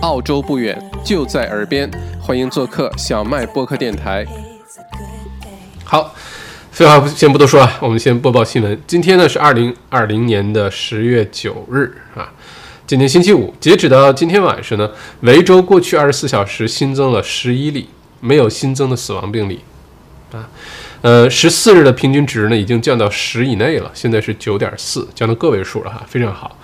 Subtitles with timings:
[0.00, 4.26] 澳洲不远，就在耳边，欢迎做客小麦播客电台。
[5.84, 6.14] 好，
[6.70, 8.80] 废话先不多说啊，我们先播报新闻。
[8.86, 12.32] 今天呢是二零二零年的十月九日啊，
[12.86, 14.90] 今天星期五，截止到今天晚上呢，
[15.20, 17.90] 维州过去二十四小时新增了十一例，
[18.20, 19.60] 没有新增的死亡病例
[20.32, 20.48] 啊。
[21.02, 26.56] 呃，十四日的平均值呢已经降到十以内了，现在是九点四，降到个位数了哈，非常好。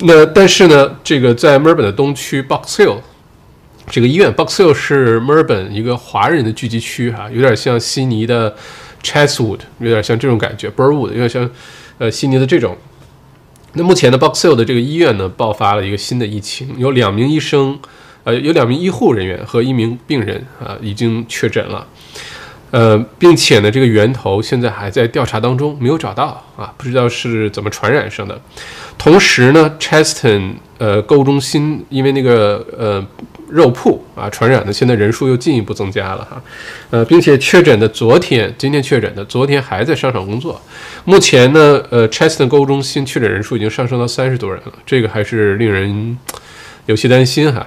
[0.00, 2.98] 那但是呢，这个在墨尔本的东区 Box Hill
[3.90, 8.56] 这个医院，Box Hill 是墨尔本一个华人的聚集区哈，有点像悉尼的
[9.02, 11.48] Chatswood，有点像这种感觉，Burwood 有点像
[11.98, 12.76] 呃悉尼的这种。
[13.74, 17.78] 那目前的 Box Hill 的这个医院呢，爆发了一个新的疫情，有两名医生，
[18.24, 21.86] 呃，有两名医护人员和一名病人啊，已经确诊了。
[22.72, 28.40] 呃，并且呢，这个源头现在还在调查当中，没有找到啊，不知道是怎么传染上的。
[28.96, 33.06] 同时呢，Cheston 呃购物中心因为那个呃
[33.50, 36.42] 肉铺啊传染的，现在人数又进一步增加了哈。
[36.88, 40.58] 呃，并且确诊的昨天，今天确诊的，昨天还在商场工作。
[41.04, 46.16] 目前呢，呃，Cheston 购物中心确诊人数已经上升到三十多人了，这个还是令人
[46.86, 47.66] 有些担心哈。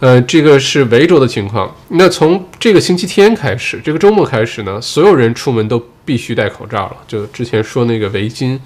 [0.00, 1.70] 呃，这个是维州的情况。
[1.88, 6.96] 那从这个星期天开始，这个周末开始呢，所有人出门都必须戴口罩了。
[7.06, 8.58] 就之前说那个围巾、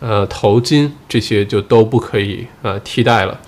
[0.00, 3.38] 呃头巾这些就都不可以呃替代了。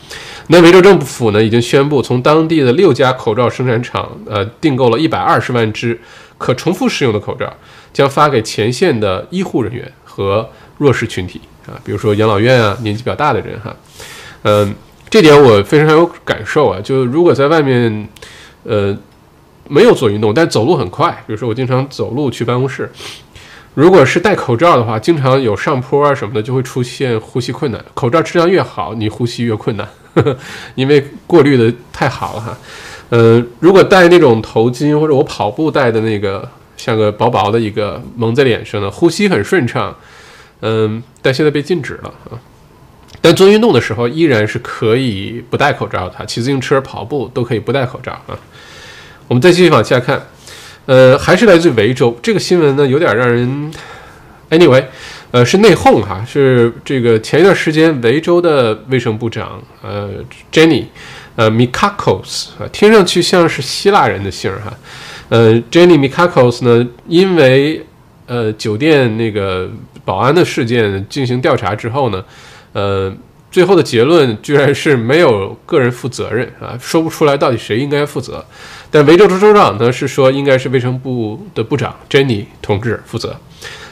[0.48, 5.98] 那维州政府呢已经宣布，从当地的六家口罩生产厂呃订购了一百二十万只
[6.36, 7.50] 可重复使用的口罩，
[7.90, 13.74] 将发给前线的医护人员和弱势群体啊，比如说养老院啊，年纪比较大的人哈，
[14.42, 14.74] 嗯。
[15.10, 16.80] 这点我非常有感受啊！
[16.80, 18.08] 就如果在外面，
[18.62, 18.96] 呃，
[19.68, 22.88] 没有做运动，但走路很快，比如说我经常走路去办公室，
[23.74, 27.84] 如果是戴口罩的话，经常有上坡啊什么的，就会出现呼吸困难。
[27.92, 29.88] 口罩质量越好，你呼吸越困难，
[30.76, 32.56] 因为过滤的太好了哈。
[33.08, 39.92] 呃，如果戴那种头巾或者我跑步戴的那个，像个薄薄的一个蒙在脸上的，呼吸很顺畅。
[40.60, 42.38] 嗯，但现在被禁止了啊。
[43.22, 48.38] 但做运动的时候依然是可以不戴口罩的，骑自行车、跑步都可以不戴口罩啊。
[49.28, 50.26] 我们再继续往下看，
[50.86, 53.70] 呃，还是来自维州这个新闻呢，有点让人
[54.48, 54.82] ，anyway，
[55.32, 60.08] 呃，是内讧哈，是这个前一段时间维州的卫生部长呃
[60.50, 60.84] ，Jenny，
[61.36, 64.72] 呃，Mikakos 啊，听上去像是希腊人的姓哈，
[65.28, 67.84] 呃，Jenny Mikakos 呢，因为
[68.26, 69.70] 呃酒店那个
[70.06, 72.24] 保安的事件进行调查之后呢。
[72.72, 73.12] 呃，
[73.50, 78.44] 最后的结论居然是没有个人负责任啊，说不出来到底谁应该负责。
[78.92, 83.36] 但维州州州长呢是说应该是卫生部的部长珍妮同志负责。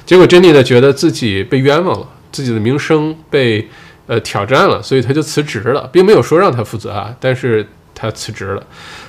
[0.06, 3.68] 结果珍妮呢觉得自己被冤枉了，自己的名声被
[4.06, 8.62] 呃挑战了，所以他就辞职了，并没有说让他负责啊，但是他辞职了。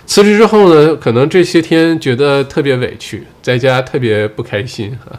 [0.07, 5.13] 辞职之后呢，可能这些天觉得特别委屈，在家特别不开心啊。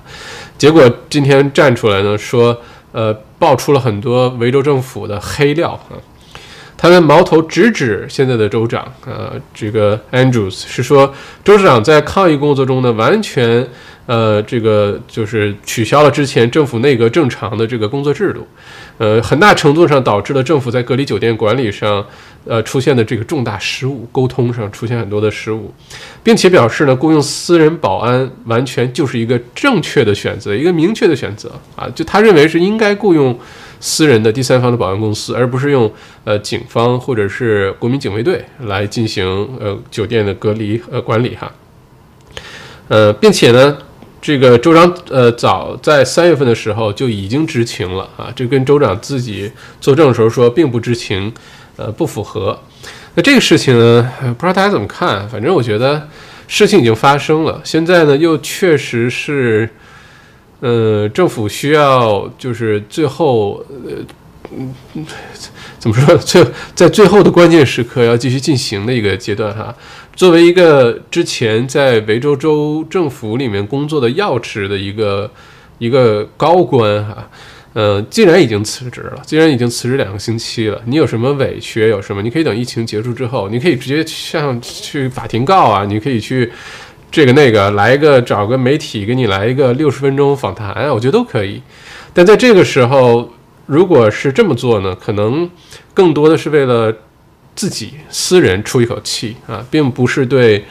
[0.58, 2.60] 结果今天站出来呢说。
[2.92, 5.98] 呃，爆出了很多维州政府的黑料啊！
[6.76, 11.12] 他们矛头直指现在的州长，呃，这个 Andrews 是说，
[11.42, 13.68] 州长在抗疫工作中呢，完全。
[14.10, 18.44] 呃，这个就是取消了之前政府内阁正常的这个工作制度，
[18.98, 22.04] 呃，很大程度上导致了政府在隔离酒店管理上，
[22.44, 25.72] 呃，出现的这个重大失误，沟通上出现很多的失误，
[26.24, 33.38] 并且表示呢，雇佣私人保安完全就是一个正确的选择，一个明确的选择啊，就他认为是应该雇佣
[33.78, 35.88] 私人的第三方的保安公司，而不是用
[36.24, 39.24] 呃警方或者是国民警卫队来进行
[39.60, 41.52] 呃酒店的隔离呃管理哈，
[42.88, 43.78] 呃，并且呢。
[44.22, 49.50] 这个州长呃，早在三月份的时候就已经知情了啊，这跟州长自己
[49.80, 51.32] 作证的时候说并不知情，
[51.76, 52.58] 呃，不符合。
[53.14, 55.28] 那这个事情呢，不知道大家怎么看？
[55.28, 56.06] 反正我觉得
[56.46, 59.68] 事情已经发生了，现在呢又确实是，
[60.60, 63.92] 呃，政府需要就是最后呃。
[64.52, 64.74] 嗯，
[65.78, 66.16] 怎么说？
[66.16, 66.44] 最
[66.74, 69.74] 在最后的关键时刻要继续进行的一个阶段哈。
[70.16, 75.30] 作为一个之前在维州州政府里面工作的要职的一个
[75.78, 77.30] 一个高官哈，
[77.74, 81.88] 呃，既然已经辞职了，既然已经辞职两个星期了，你有什么委屈？
[81.88, 82.20] 有什么？
[82.20, 86.50] 你可以等疫情结束之后，你可以直接向去法庭告啊，你可以去
[87.10, 91.62] 这个那个来一个找个媒体给你来一个六十分钟访谈啊，我觉得都可以。
[92.12, 93.30] 但在这个时候。
[93.70, 95.48] 如果是这么做呢，可能
[95.94, 96.92] 更多的是为了
[97.54, 100.64] 自己私人出一口气啊，并不是对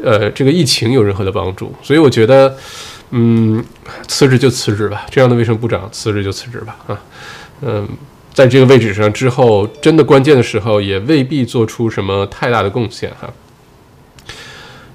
[0.00, 1.74] 呃这个疫情有任何的帮助。
[1.82, 2.56] 所以我觉得，
[3.10, 3.62] 嗯，
[4.06, 7.00] 辞职就辞职吧，这样的卫生部长辞职就辞职吧啊，
[7.62, 7.88] 嗯，
[8.32, 13.28] 在这个位置上之后，真的关键的时候也未必做出什么太大的贡献哈。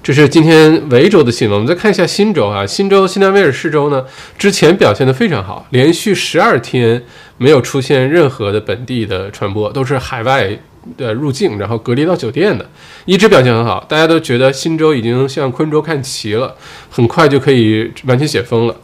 [0.02, 1.54] 这是今天维州的新闻。
[1.54, 4.02] 我们再看一下新州啊，新州新南威尔士州呢，
[4.38, 7.04] 之前表现的非常好，连续十二天
[7.36, 10.58] 没有出现任何的本地的传播，都是海外
[10.96, 12.66] 的入境，然后隔离到酒店的，
[13.04, 13.84] 一直表现很好。
[13.90, 16.56] 大家都觉得新州已经向昆州看齐了，
[16.88, 18.74] 很快就可以完全解封了。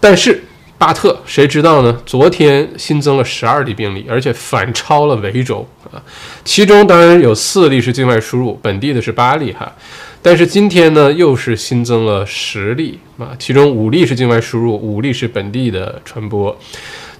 [0.00, 0.44] 但是
[0.78, 2.00] 巴特谁知道呢？
[2.06, 6.00] 昨天新增了十二例病例，而且反超了维州啊，
[6.42, 9.70] 其中当然有四例是境外输入，本地的是八例哈。
[10.20, 16.56] 但是今天呢，又是新增了十例啊，其中五例是境外输入，五例是本地的传播，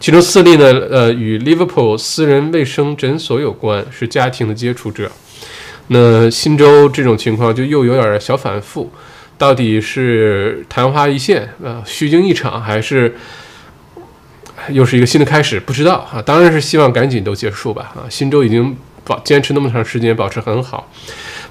[0.00, 5.10] 其中四例呢，呃，与 Liverpool 私人卫生诊所有关，是家庭的接触者。
[5.88, 8.90] 那新州这种情况就又有点小反复，
[9.38, 13.16] 到底是昙花一现啊，虚惊一场，还是
[14.70, 15.58] 又是一个新的开始？
[15.58, 20.90] 不知道啊，当然是希望赶紧都结束吧啊，新州已经保坚持那么长时间，保持很好。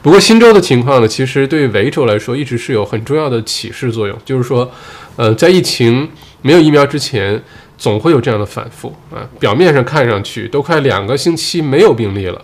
[0.02, 4.72] 不过新州的情况呢，其实对维州来说一直是有很重要的启示作用，就是说，
[5.16, 6.08] 呃，在疫情
[6.42, 7.42] 没有疫苗之前，
[7.78, 9.28] 总会有这样的反复啊。
[9.40, 12.40] 表面上看上去都快两个星期没有病例了，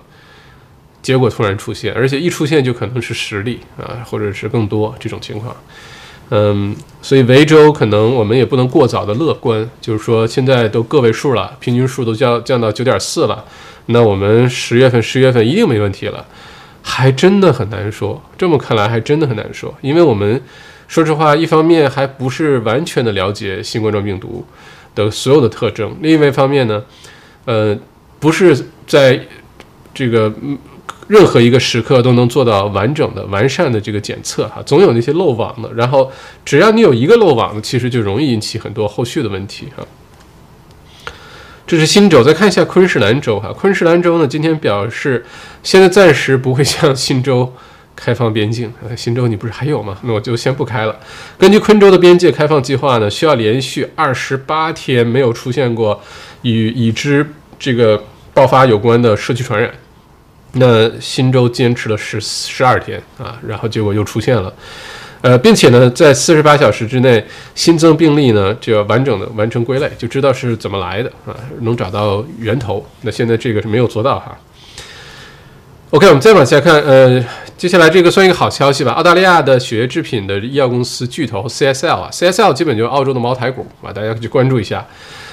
[1.01, 5.55] 结果突然出现，而且一出现就可能是十例啊，或者是更多这种情况。
[6.29, 13.45] 嗯，所以维州可能我们也不能过早的乐观，就是说现在都个位数了，平均数都降降到九点四了，
[13.87, 16.25] 那我们十月份、十月份一定没问题了。
[16.85, 20.41] 还真的很难说，这么看来还真的很难说，因为我们
[20.89, 24.45] 说实话，一方面还不是完全的了解新冠状病毒
[24.93, 26.83] 的所有的特征，另外一方面呢，
[27.45, 27.73] 呃，
[28.19, 29.17] 不是在
[29.93, 30.31] 这个
[31.07, 36.11] 任何一个时刻都能做到完整的、完善的这个检测哈，总有那些漏网的，然后
[36.43, 39.87] 只要你有一个漏网的，其实就容易引起很多后续的问题哈。
[41.73, 43.51] 这是新州，再看一下昆士兰州哈。
[43.51, 45.25] 昆士兰州呢，今天表示
[45.63, 47.51] 现在暂时不会向新州
[47.95, 48.71] 开放边境。
[48.87, 49.97] 呃，新州你不是还有吗？
[50.03, 50.95] 那我就先不开了。
[51.35, 55.99] 根据昆州的边界开放计划呢，需要连续二十八天没有出现过
[56.43, 57.27] 与已知
[57.57, 58.03] 这个
[58.35, 59.73] 爆发有关的社区传染。
[60.51, 64.53] 那新州坚持了十十二天啊，然后结果又出现了。
[65.23, 67.25] 呃，并且呢，在四十八小时之内
[67.55, 72.85] 新增病例呢，就要完整的完成归类，就知道是怎么来的啊，能找到源头。
[73.03, 74.37] 那现在这个是没有做到哈。
[75.91, 77.23] OK，我们再往下看，呃，
[77.57, 78.91] 接下来这个算一个好消息吧。
[78.91, 84.85] 澳大利亚的血液制品的医药公司巨头 CSL 啊，CSL 基本就是澳洲的茅台股啊，大家去关注一下。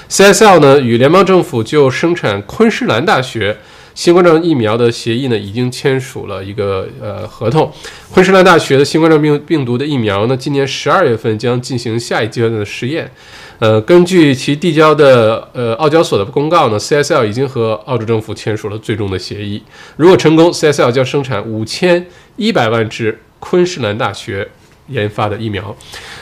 [0.09, 3.57] CSL 呢，与联邦政府就生产昆士兰大学。
[3.93, 7.71] 新冠状疫苗的协议呢，已经签署了一个呃合同。
[8.11, 13.09] 昆士兰大学的新冠状病病毒的疫苗呢，今年十二月份将进行下一阶段的试验。
[13.59, 19.61] 呃，根据其递交的呃澳交所的公告呢，CSL 已经和澳洲政府签署了最终的协议。
[19.97, 22.07] 如果成功，CSL 将生产五千
[22.37, 24.49] 一百万支昆士兰大学
[24.87, 25.75] 研发的疫苗。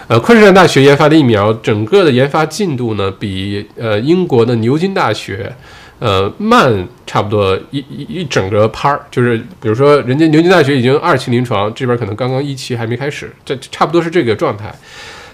[0.08, 5.56] 呃，昆士兰大学研发的疫苗，整个的研发进度呢，比呃英国的牛津大学。
[6.00, 14.74] 呃，慢差不多一一一整个拍儿，就是比如说，人家牛津大学已经二期临床，这边可能刚刚一期还没开始，这差不多是这个状态。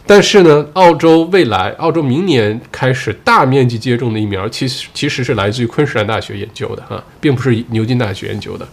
[0.08, 8.68] 但是呢，澳洲未来，澳洲明年开始大面积接种的疫苗，其实其实是来自于昆士兰大学研究的哈，并不是牛津大学研究的。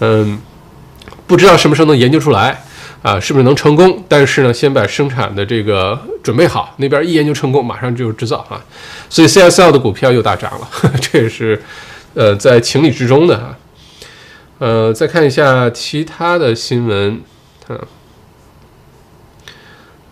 [0.00, 0.38] 嗯，
[1.26, 2.62] 不知道什么时候能研究出来。
[3.06, 4.04] 啊，是不是能成功？
[4.08, 8.60] 但是呢，先把生产的这个准备好，那边一研究成功，马上就制造啊。
[9.08, 10.68] 所以 CSL 的股票又大涨了，
[11.00, 11.62] 这也是
[12.14, 13.56] 呃在情理之中的哈。
[14.58, 17.22] 呃，再看一下其他的新闻，
[17.68, 17.78] 啊，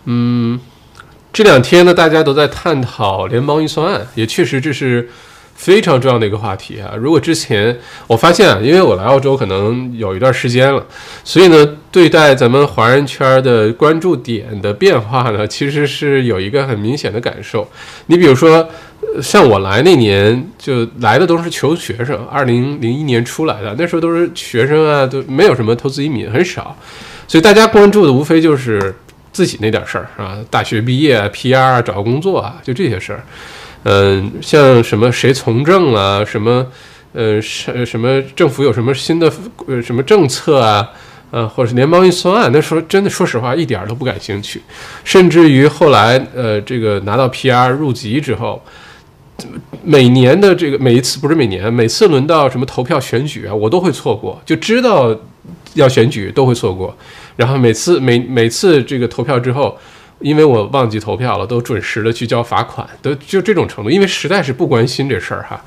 [0.05, 0.57] 嗯，
[1.33, 5.09] 这两天呢，大家都在探讨联邦预算案，也确实这是。
[5.55, 6.93] 非常重要的一个话题啊！
[6.99, 7.75] 如果之前
[8.07, 10.85] 我发现啊，因为我来澳洲可能有一段时间了，
[11.23, 17.67] 所以呢，对待咱们华人圈的关注点的变化呢，其实是有一个很明显的感受。
[18.07, 18.67] 你比如说，
[19.23, 26.75] 像我来那年就来的都是求学生，二零零一年出来的，那时候都是学生啊，都没有什么投资移民，很少，
[27.27, 28.93] 所以大家关注的无非就是
[29.31, 33.23] 自己那点事儿啊，大学毕业、PR 啊、找工作啊，就这些事儿。
[33.87, 36.65] 嗯，像什么谁从政啊，什么，
[37.13, 39.31] 呃，什什么政府有什么新的
[39.67, 40.89] 呃什么政策啊，
[41.29, 44.59] 呃，或者是联邦预算案，那时候真的说实话一点都不感兴趣，
[45.03, 48.59] 甚至于后来呃这个拿到 PR 入籍之后，
[49.83, 55.15] 每年的这个每一次不是每年，每次轮到什么投票选举啊，我都会错过，就知道
[55.75, 56.97] 要选举都会错过，
[57.35, 59.77] 然后每次每每次这个投票之后。
[60.19, 63.89] 因为我忘记投票了，都准时的去交罚款，都就这种程度。
[63.89, 65.61] 因为实在是不关心这事儿哈，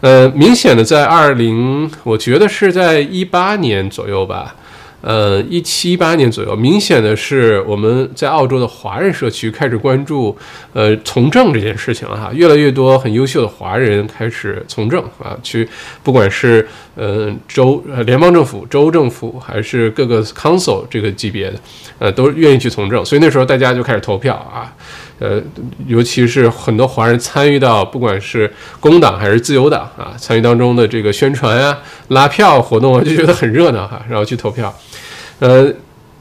[0.00, 4.54] 呃，明显的在二零，我觉得是在一八年左右吧。
[5.02, 10.36] 呃，一七一八年左右，明显的是我们在澳洲的华人社区开始关注
[10.74, 15.66] 呃从政这件事情了哈，越来越多很优秀的华人开始从政啊，去
[16.02, 21.58] 不管是呃州联邦政府、州政府还是各个 council 这个级别的，
[21.98, 24.72] 呃都愿意去从政，所以那时候大家就开始投票啊。
[25.20, 25.38] 呃，
[25.86, 28.50] 尤其是很多华人参与到，不管是
[28.80, 34.74] 工党还是自由党啊，参与当中的这个宣传啊、拉票活动啊，就觉得很热闹哈，然后去投票。
[35.40, 35.70] 呃，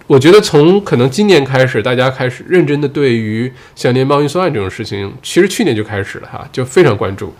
[0.05, 7.33] 我觉得从可能今年开始，大家开始认真的对于像联邦预算案这种事情，其实去年就开始了哈，就非常关注，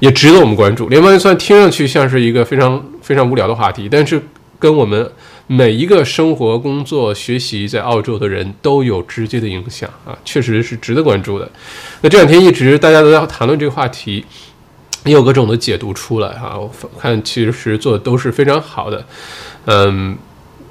[0.00, 0.88] 也值得我们关注。
[0.88, 4.20] 联邦预算听上去像是一个非常非常无聊的话题，但是
[4.58, 5.08] 跟我们。
[5.46, 11.50] 每一个生活、工作、学习在澳洲的人都有直接的影响啊，确实是值得关注的。
[12.00, 14.24] 那这两天一直大家都在谈论这个话题，
[15.04, 16.58] 也有各种的解读出来哈。
[16.58, 19.04] 我看其实做的都是非常好的。
[19.66, 20.16] 嗯，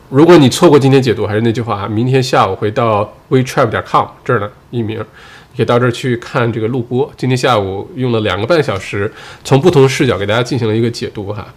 [0.09, 5.03] 如果你错过今天解读，还是那句话，明天下午会到 wetrap 点 com 这儿呢，一名。
[5.55, 7.11] 可以到这儿去看这个录播。
[7.15, 9.11] 今天下午用了两个半小时，
[9.43, 11.53] 从不同视角给大家进行了一个解读哈。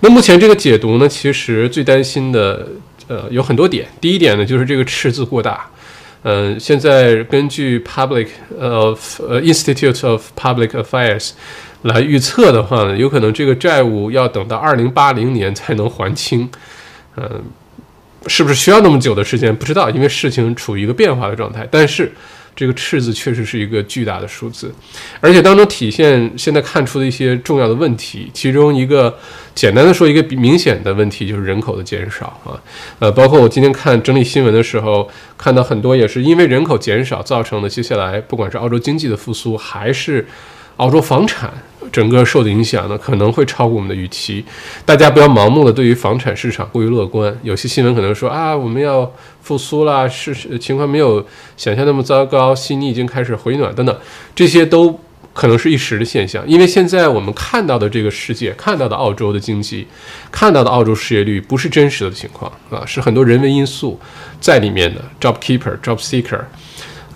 [0.00, 2.66] 那目前这个解读呢，其实最担心的
[3.06, 3.86] 呃有很多点。
[4.00, 5.64] 第一点呢，就是这个赤字过大。
[6.24, 8.26] 嗯，现在根据 Public
[8.58, 8.96] 呃
[9.28, 11.30] 呃 Institute of Public Affairs
[11.82, 16.50] 来预测的话呢，有可能这个债务要等到二零八零年才能还清。
[17.16, 17.44] 嗯，
[18.26, 19.54] 是不是需要那么久的时间？
[19.54, 21.64] 不知道，因为事情处于一个变化的状态。
[21.70, 22.12] 但是。
[22.56, 24.74] 这个赤字确实是一个巨大的数字，
[25.20, 29.16] 而且当中体现现在看出的一些重要的问题，其中一个
[29.54, 32.58] 简单的说，一个明显的问题就是人口的减少啊，
[32.98, 40.26] 呃，包括我今天看整理新闻的时候，看到很多也是因为人口减少造成的，接下来不管是澳洲经济的复苏还是。
[40.78, 41.50] 澳洲房产
[41.92, 44.44] 整个受的影响呢，可能会超过我们的预期。
[44.84, 47.36] 大家不要盲目的对于房产市场过于乐观。
[47.42, 51.24] 有些新闻可能说啊，我们要复苏啦，是情况没有
[51.56, 53.96] 想象那么糟糕，悉尼已经开始回暖等等，
[54.34, 54.98] 这些都
[55.32, 56.42] 可能是一时的现象。
[56.46, 59.86] 因为现在我们看到的这个世界，看到的澳洲的经济，
[60.30, 63.98] 看到的澳洲失业率，不是真实的情况啊，是很多人为因素
[64.40, 66.40] 在里面的，job keeper、job seeker。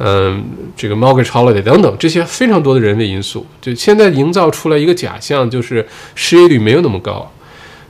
[0.02, 0.42] 嗯，
[0.74, 7.30] 这个 mortgage holiday 等等这些非常多的人为因素，就现在营造出来一个假象，就是失业率没有那么高，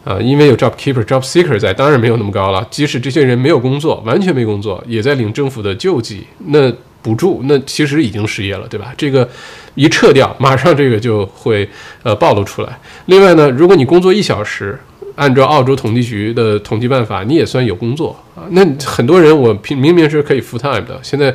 [0.05, 2.67] 啊，因为有 job keeper、job seeker 在，当然没有那么高了。
[2.69, 8.93] 即使这些人没有工作，完全没工作，也在领政府的救济那补助，那其实已经失业了，对吧？
[8.97, 9.29] 这个
[9.77, 11.69] 一撤掉，马上这个就会
[12.03, 12.77] 呃暴露出来。
[13.07, 14.77] 另外呢，如果你工作一小时，
[15.15, 18.43] 按照澳洲统计局的统计办法，你也算有工作啊。
[18.51, 21.33] 那很多人我平明明是可以 full time 的，现在。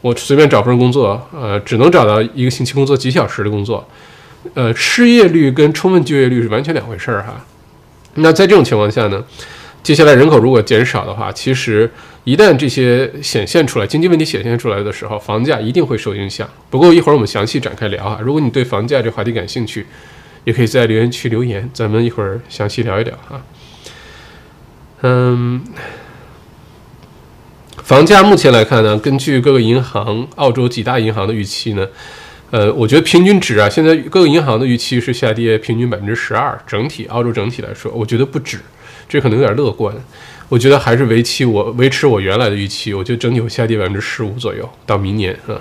[0.00, 3.88] 我随便找份工作，呃，只能找到一个星期工作几小时的工作，
[4.54, 7.44] 呃，失业率跟充分就业率是完全两回事儿哈。
[8.14, 9.24] 那在这种情况下呢，
[9.82, 11.90] 接下来人口如果减少的话，其实
[12.24, 16.48] 一旦这些显现出来，经济问题显现出来的时候，房价一定会受影响。
[16.70, 18.20] 不过一会儿我们详细展开聊啊。
[18.22, 19.86] 如果你对房价这话题感兴趣，
[20.44, 23.42] 也可以在留言区留言，咱们一会儿详细聊一聊哈。
[25.02, 25.62] 嗯。
[27.86, 31.86] 房价目前来看呢，根据各个银行、澳洲几大银行的预期呢，
[32.50, 36.60] 呃，我觉得平均值啊，现在各个银行的预期是下跌平均百分之十二。
[36.66, 38.58] 整体澳洲整体来说，我觉得不止，
[39.08, 39.94] 这可能有点乐观。
[40.48, 45.54] 我觉得还是维期我维持我原来的预期，我觉得整体会下跌百分之十五左右到明年啊。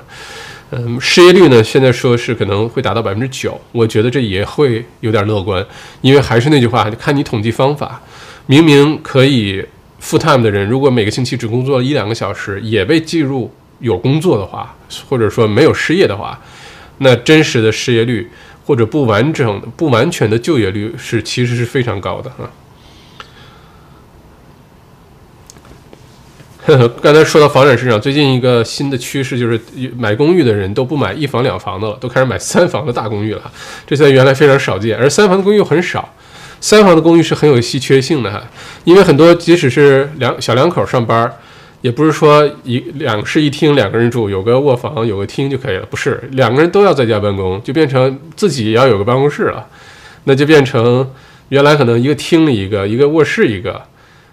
[0.71, 5.63] 嗯，失业率呢，现在说是可能会达到百分之九，我觉得这也会有点乐观，
[6.01, 8.01] 因为还是那句话，看你统计方法，
[8.47, 9.63] 明明可以。
[10.05, 14.75] Full time 的人，如果每个星期只工作一两个小时，也被计入有工作的话，
[15.09, 16.39] 或者说没有失业的话，
[16.99, 18.29] 那真实的失业率
[18.65, 22.47] 或者不完整、不完全的就业率是其实是非常高的哈。
[27.01, 29.59] 刚才 说到房产市场，最近一个新的趋势就是
[29.97, 33.51] 买公寓的人都不买一房两房的了，都开始买三房的大公寓了，
[33.87, 36.13] 这在原来非常少见，而三房的公寓很少。
[36.61, 38.43] 三房的公寓是很有稀缺性的哈，
[38.83, 41.31] 因为很多即使是两小两口上班，
[41.81, 49.67] 也不是说一两室一厅两个人住，有个卧房有个厅就可以了，不是两个人都要在家办公，就变成自己也要有个办公室了，
[50.23, 51.07] 那就变成
[51.49, 53.79] 原来可能一个厅里一个，一个卧室一个，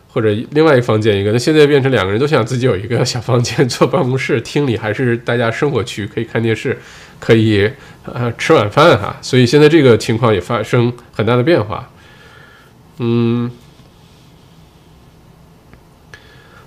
[0.09, 6.79] 或者另外一个房间一个，那现在变成两个人都想自己有一个小房间做办公室，厅里还是大家生活区，可以看电视，
[7.21, 7.71] 可以
[8.05, 11.87] 呃吃晚饭哈，所以现在这个情况也发生很大的变化。
[12.99, 13.51] 嗯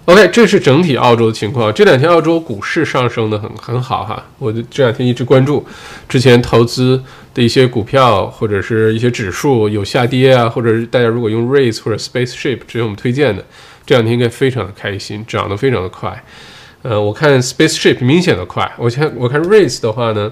[0.06, 1.74] OK，这是整体澳洲的情况。
[1.74, 5.66] 这两天澳洲股市上升的很很好哈，我这两天一直关注，
[6.08, 7.04] 之前投资
[7.34, 13.44] 的一些股票或者是一些指数有下跌啊，或者是大家如果用 Race 或者 Spaceship，这是我们推荐的，
[13.84, 16.24] 这两天应该非常的开心，涨得非常的快。
[16.84, 20.32] 呃，我看 Spaceship 明显的快，我看我看 Race 的话呢，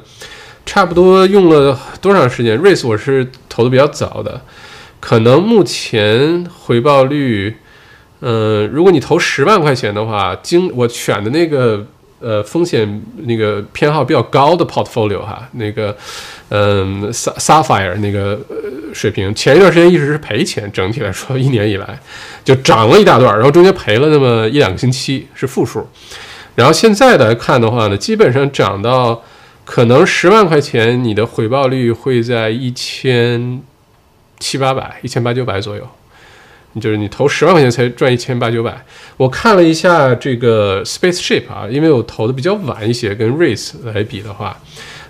[0.67, 4.39] 差不多用了多长时间？Race 我是投的比较早的，
[5.05, 7.57] 可能目前回报率。
[8.21, 11.85] 嗯，如果你投十万块钱的话，经我选的那个
[12.21, 15.93] 呃风险那个偏好比较高的 portfolio 哈，那个
[16.47, 18.39] 嗯 sapphire 那个
[18.93, 21.99] 水平，前一段时间一直是赔钱，整体来说一年以来
[22.45, 25.85] 就涨了一大段，然后中间赔了那么一两个星期是负数，
[26.55, 29.21] 然后现在来看的话呢，基本上涨到
[29.65, 33.61] 可能十万块钱，你的回报率会在一千
[34.43, 35.87] 七八百、一千八九百左右。
[36.81, 38.83] 就是你投十万块钱才赚一千八九百。
[39.15, 44.57] 我看了一下这个 Spaceship 啊，因为我投的比较晚一些，跟 Race 来比的话，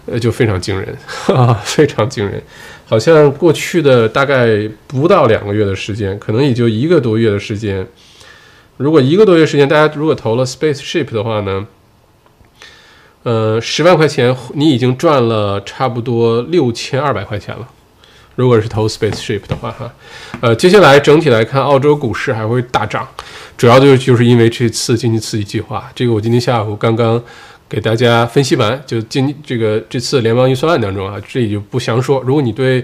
[0.05, 2.43] 呃，就非常惊人，哈哈非常惊人。
[2.85, 7.87] 好像过去的大概不到两个月的时间，可能也就一个多月的时间。
[8.75, 11.65] 如果一个多月时间，大家如果投了 Spaceship 的话呢，
[13.23, 17.69] 呃，十万块钱你已经赚了差不多六千二百块钱了。
[18.35, 19.93] 如果是投 Spaceship 的话，哈，
[20.41, 23.07] 呃，接下来整体来看，澳洲股市还会大涨，
[23.55, 25.87] 主要就是就是因为这次经济刺激计划。
[25.93, 27.21] 这个我今天下午刚刚
[27.69, 32.21] 给大家分析完，就经这个这次联邦预算案当中啊，这里就不详说。
[32.21, 32.83] 如果你对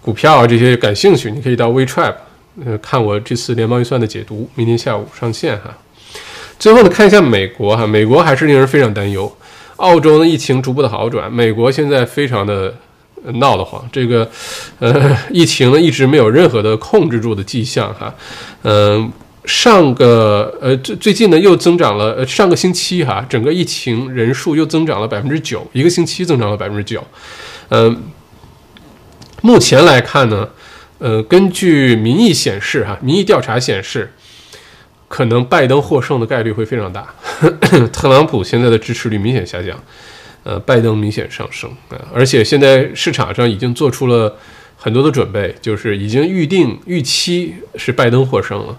[0.00, 2.14] 股票啊这些感兴趣，你可以到 WeChat
[2.64, 5.76] 呃看我这次联邦预算的解读，明天下午上线哈。
[6.58, 9.30] 最后呢，看一下美国哈，美国还是令人非常担忧。
[9.76, 12.74] 澳洲呢疫情逐步的好转，美国现在非常的。
[13.24, 14.28] 闹得慌，这个，
[14.78, 18.14] 呃， 疫情呢一直没有任何的控制住的迹象哈，
[18.62, 19.10] 嗯，
[19.44, 27.02] 上个呃最最近呢又增长了，呃上个星期哈，整个疫情人数又增长了百分之九，一个星期增长了百分之九，
[27.70, 28.02] 嗯，
[29.42, 30.48] 目前来看呢，
[30.98, 34.12] 呃，根据民意显示哈，民意调查显示，
[35.08, 37.14] 可能拜登获胜的概率会非常大，
[37.92, 39.76] 特朗普现在的支持率明显下降。
[40.48, 44.36] 呃，拜登明显上升啊，而且现在市场上已经做出了
[44.76, 48.78] 很多的准备，就是已经预定预期是拜登获胜了。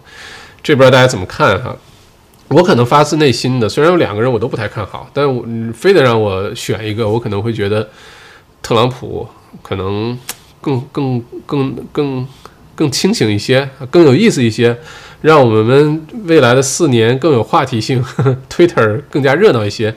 [0.64, 1.76] 这不知道大家怎么看哈？
[2.48, 7.90] 我可能发自内心的，虽然有两个人我都不太看好，但我非得让我选一个，我可能会觉得
[8.64, 9.28] 特朗普
[9.62, 10.18] 可能
[10.62, 12.28] 更更更更
[12.76, 14.78] 更清醒一些，更有意思一些，
[15.20, 18.02] 让我们未来的四年更有话题性，
[18.50, 19.94] Twitter 更加热闹一些。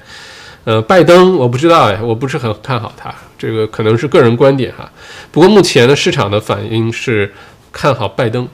[0.64, 4.90] 呃，拜登我不知道哎，我不是很看好他，这个可能是个人观点哈。
[5.32, 7.32] 不过目前的，市场的反应是
[7.72, 8.46] 看好拜登，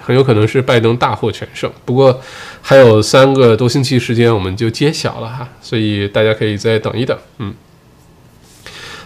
[0.00, 1.70] 很有可能是拜登大获全胜。
[1.84, 2.20] 不过
[2.60, 7.16] 还有三个多星期时间，我们就揭晓了哈，所以大家可以再等一等。
[7.38, 7.54] 嗯，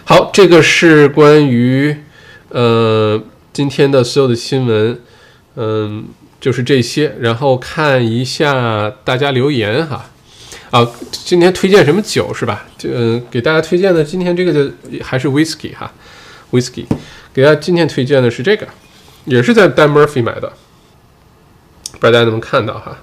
[0.03, 1.95] 好，这个是关于
[2.49, 3.21] 呃
[3.53, 4.99] 今天的所有的新闻，
[5.55, 6.07] 嗯，
[6.41, 7.15] 就是这些。
[7.19, 10.08] 然后看一下大家留言哈。
[10.71, 12.67] 啊，今天推荐什么酒是吧？
[12.83, 15.91] 呃，给大家推荐的今天这个的还是 whisky 哈
[16.51, 16.85] ，whisky，
[17.33, 18.67] 给大家今天推荐的是这个，
[19.25, 20.53] 也是在 Dan Murphy 买的，
[21.93, 22.97] 不知道大家能不能看到哈。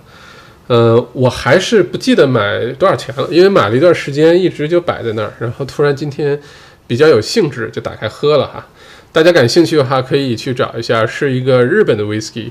[0.68, 6.40] 呃，我还是不记得买多少钱了，因为买了一段时间，一直就摆在那儿，然后突然今天
[6.86, 8.66] 比较有兴致，就打开喝了哈。
[9.10, 12.50] 大家感兴趣的话，可以去找一下，是一个日本的 whisky。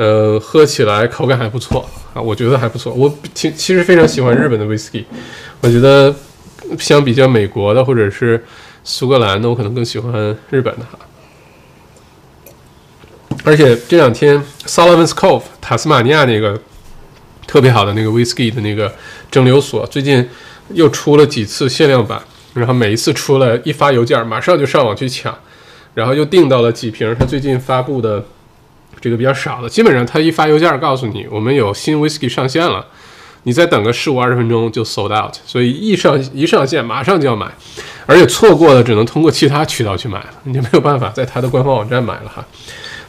[0.00, 2.90] 呃，喝起来口感还不错啊，我觉得还不错。
[2.94, 5.04] 我其其实非常喜欢日本的 whisky，
[5.60, 6.14] 我觉得
[6.78, 8.42] 相比较美国的或者是
[8.82, 10.98] 苏格兰的，我可能更喜欢日本的哈。
[13.44, 16.58] 而且这两天 Solomon's Cove 塔斯马尼亚那个
[17.46, 18.90] 特别好的那个 whisky 的那个
[19.30, 20.26] 蒸馏所，最近
[20.70, 22.18] 又出了几次限量版，
[22.54, 25.38] 然后每一次出了一发邮件，马上就上网去抢，
[25.92, 28.24] 然后又订到了几瓶他最近发布的。
[29.00, 32.86] 这个比较少的，基本上他一发邮件告诉你，我们有新 whisky 上线了，
[33.44, 37.50] 你再等个十五二十分钟就 sold out，所以一上一上线马上就要买，
[38.06, 42.44] 而且错过了只能通过其他渠道去买了，你就没有办法在他的官方网站买了哈。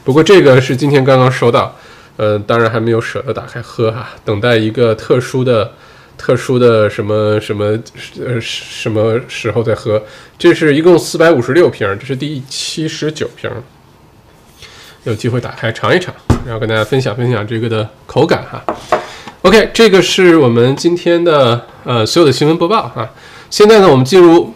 [0.03, 1.75] 不过这个是今天刚刚收到，
[2.15, 5.73] 呃，当然还没有舍得打开喝哈，等待一个特殊的、
[6.17, 7.77] 特殊的什么什么
[8.25, 10.01] 呃什么时候再喝。
[10.37, 13.51] 这是一共四百五十六瓶，这是第七十九瓶。
[15.03, 16.13] 有机会打开尝一尝，
[16.45, 18.63] 然后跟大家分享分享这个的口感哈。
[19.41, 23.09] OK，这个是我们今天的呃所有的新闻播报哈。
[23.49, 24.53] 现在呢，我们进入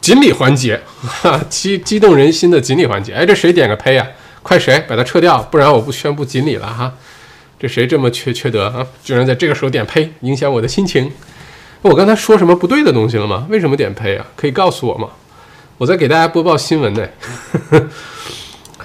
[0.00, 3.12] 锦鲤环节，哈，激激动人心的锦鲤环节。
[3.12, 4.04] 哎，这谁点个呸呀？
[4.42, 6.92] 快谁把它撤掉，不然我不宣布锦鲤了哈。
[7.60, 8.84] 这谁这么缺缺德啊？
[9.04, 11.10] 居然在这个时候点呸，影响我的心情。
[11.82, 13.46] 我刚才说什么不对的东西了吗？
[13.48, 14.26] 为什么点呸啊？
[14.34, 15.08] 可以告诉我吗？
[15.76, 17.06] 我在给大家播报新闻呢。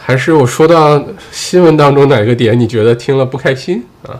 [0.05, 4.19] 还是我说到新闻当中哪个点你觉得听了不开心啊？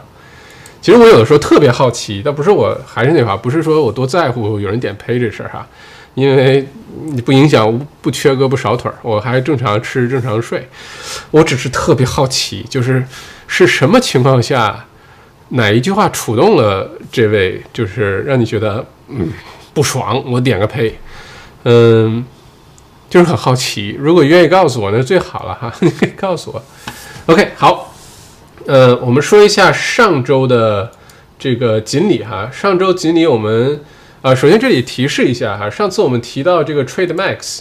[0.82, 5.67] 其实我有的时候特别好奇，但不是我还是那话，不是说我多在乎有人点呸这事儿哈，
[6.13, 6.65] 因为
[7.06, 10.65] 你不影响不缺胳膊少腿儿，我还正常吃正常睡。
[11.32, 13.04] 我只是特别好奇，就是
[13.48, 14.86] 是什么情况下，
[15.50, 19.32] 哪一句话触动了这位，就是让你觉得嗯
[19.74, 20.98] 不爽，我点个呸，
[21.63, 22.26] 嗯。
[23.13, 26.63] 就是很好奇，如果愿意告诉我，那最好了哈，你可以告诉我。
[27.28, 27.93] OK，好，
[28.65, 30.91] 呃，我们说一下上周的
[31.38, 32.49] 这个锦鲤哈。
[32.52, 33.80] 上周锦鲤我们
[34.23, 37.60] 啊，首先这里提示一下哈，上次我们提到这个 Trade Max，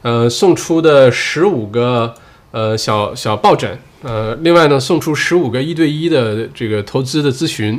[0.00, 2.14] 呃，送出的十五个
[2.52, 3.78] 呃小小抱枕。
[4.02, 7.78] 呃，另外呢，送出十五个一对一的这个投资的咨询，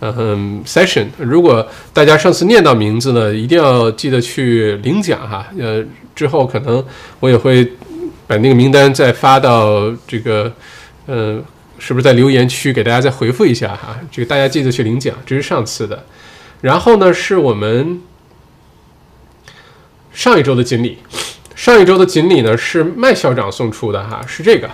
[0.00, 1.06] 嗯，session。
[1.18, 5.46] 如果大家上次念到名字呢，一定要记得去领奖哈。
[5.58, 5.82] 呃，
[6.14, 6.84] 之后可能
[7.20, 7.64] 我也会
[8.26, 10.52] 把那个名单再发到这个，
[11.06, 11.42] 呃，
[11.78, 13.98] 是不是在留言区给大家再回复一下哈？
[14.10, 16.04] 这个大家记得去领奖，这是上次的。
[16.60, 18.00] 然后呢，是我们
[20.12, 20.98] 上一周的锦鲤，
[21.54, 24.70] 上一周的锦鲤呢是麦校长送出的哈，是这个。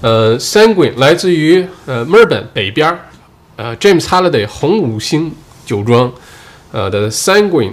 [0.00, 2.98] 呃，Sanguine 来自于呃墨尔本北边儿，
[3.54, 5.32] 呃，James Holiday 红五星
[5.64, 6.12] 酒庄，
[6.72, 7.72] 呃的 Sanguine，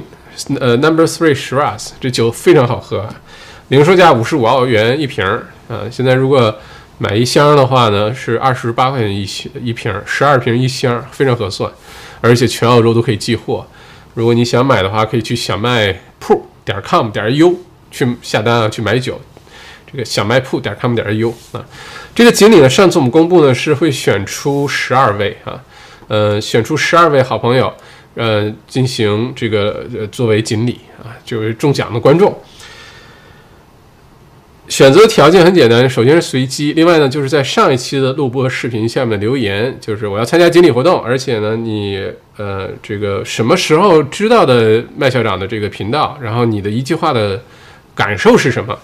[0.60, 3.08] 呃 Number Three Shiraz 这酒非常好喝，
[3.70, 6.56] 零售价五十五澳元一瓶儿，呃，现在如果
[6.98, 11.72] 买一箱的话呢，是二十八块钱一箱一瓶，十二瓶一箱，非常合算，
[12.22, 13.66] 而且全澳洲都可以寄货。
[14.16, 17.56] 如果你想买的话，可以去小卖铺点 com 点 u
[17.90, 19.20] 去下单啊，去买酒。
[19.92, 21.64] 这个小卖铺点 com 点 u 啊。
[22.14, 25.62] 这个锦鲤呢，上次我们公布呢是会选出十二位啊，
[26.08, 27.74] 呃，选出十二位好朋友，
[28.20, 32.38] 呃，进行这个呃作为锦鲤啊，就是中奖的观众。
[34.68, 42.06] 选择条件很简单，首先是随机，另外呢就是在上一期的录播视频下面留言，就是我要参加锦鲤活动，而且呢你
[42.36, 47.42] 呃这个什么时候知道的麦校长的这个频道，然后你的一句话的。
[47.96, 48.80] 感受是什么？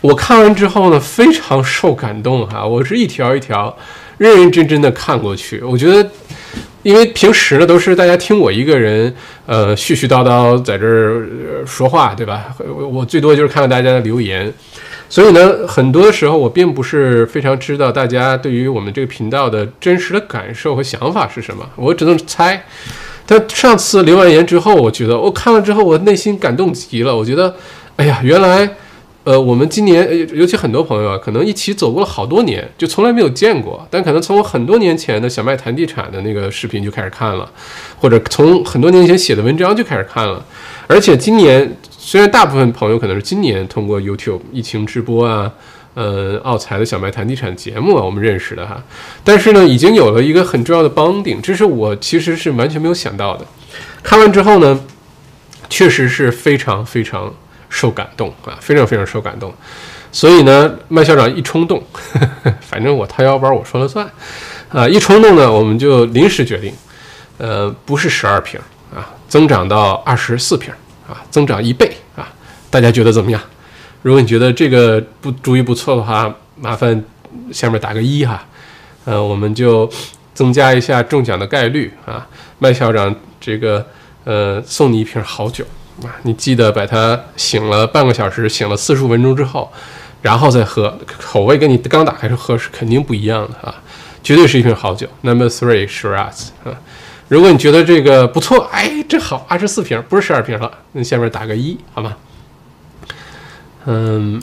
[0.00, 2.64] 我看完之后呢，非常受感动哈。
[2.64, 3.76] 我是一条一条
[4.16, 5.60] 认认真真的看过去。
[5.60, 6.10] 我觉得，
[6.84, 9.12] 因为平时呢都是大家听我一个人，
[9.46, 11.26] 呃，絮絮叨叨在这儿
[11.66, 12.54] 说话，对吧？
[12.92, 14.52] 我最多就是看看大家的留言，
[15.08, 22.64] 所以呢，很多时候我并不是非常知道大家对于我们这个频道的真实的感受和想法是什么，我只能猜。
[23.26, 27.16] 但上次留完言之后，我觉得我看了之后，我内心感动极了。
[27.16, 27.52] 我觉得。
[27.96, 28.68] 哎呀，原来，
[29.24, 33.86] 呃，我们今年，尤其很多朋友啊，可能一起走过了好多年，就从来没有见过。
[33.90, 37.50] 但可能从我很多年前的小麦谈地产的那个视频就开始看了，
[37.98, 40.44] 或者从很多年前写的文章就开始看了。
[40.86, 45.50] 而且今年，虽然大部分朋友可能是今年通过 YouTube 疫情直播啊，
[45.94, 48.84] 呃，奥财的小麦谈地产节目啊，我们认识的哈。
[49.24, 53.46] 但是呢，已经有了一个很重要的帮顶，这是我其实是完全没有想到的。
[54.02, 54.78] 看完之后呢，
[55.70, 57.32] 确实是非常非常。
[57.74, 59.52] 受感动啊，非常非常受感动，
[60.12, 64.08] 所以呢，麦校长一冲动，呵 呵反正我掏腰包我说了算，
[64.68, 66.72] 啊，一冲动呢，我们就临时决定，
[67.36, 68.60] 呃，不是十二瓶
[68.94, 70.72] 啊，增长到二十四瓶
[71.08, 72.32] 啊，增长一倍啊，
[72.70, 73.40] 大家觉得怎么样？
[74.02, 77.04] 如果你觉得这个不主意不错的话，麻烦
[77.50, 78.40] 下面打个一哈，
[79.04, 79.90] 呃，我们就
[80.32, 82.24] 增加一下中奖的概率啊，
[82.60, 83.84] 麦校长这个
[84.22, 85.64] 呃，送你一瓶好酒。
[86.02, 89.72] 啊，你记得把它醒了半个小时，醒了四十五分钟之后，
[90.22, 93.74] 然后再喝，口味跟你刚打开时喝是肯定不一样的啊，
[94.22, 95.06] 绝对是一瓶好酒。
[95.20, 96.74] Number three Shiraz 啊，
[97.28, 102.16] 如果你觉得这个不错，哎，这好，二十四瓶，不是十二瓶了，那下面打个一，好吗？
[103.86, 104.42] 嗯，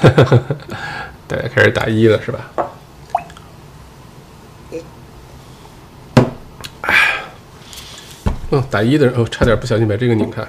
[0.02, 2.50] 大家开始打一了是吧？
[8.50, 10.42] 哦，打一的人哦，差点不小心把这个拧开。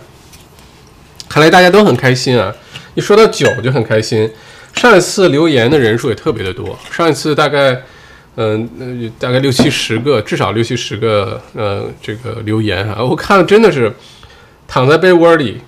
[1.30, 2.54] 看来大家都很开心啊！
[2.94, 4.30] 一说到酒就很开心。
[4.74, 7.82] 上一次留言的人数也特别的多，上一次大概，
[8.36, 13.94] 嗯，大概六七十个，至少六七十个，呃，这个留言啊，我看了真的是
[14.68, 15.62] 躺在被窝里，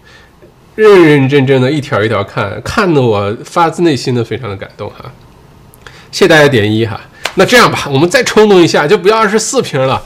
[0.76, 5.12] 认认真真的一条一条看，看得我发自内心的非常的感动哈。
[6.12, 7.00] 谢谢大家点一哈。
[7.36, 10.02] 那这样吧，我们再冲动一下，就不要二十四瓶了，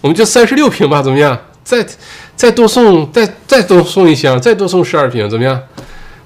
[0.00, 1.38] 我们就三十六瓶吧，怎么样？
[1.64, 1.86] 再
[2.36, 5.60] 再多送再再多送一箱，再多送十二瓶，怎么样？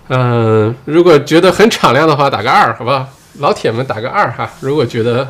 [0.09, 3.09] 嗯，如果觉得很敞亮的话，打个二，好吧？
[3.38, 4.51] 老铁们打个二哈。
[4.61, 5.29] 如果觉得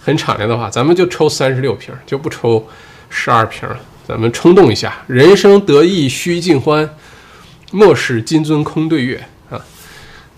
[0.00, 2.66] 很敞亮的话，咱们就抽三十六瓶，就不抽
[3.10, 3.78] 十二瓶了。
[4.06, 6.88] 咱们冲动一下，人生得意须尽欢，
[7.72, 9.58] 莫使金樽空对月啊！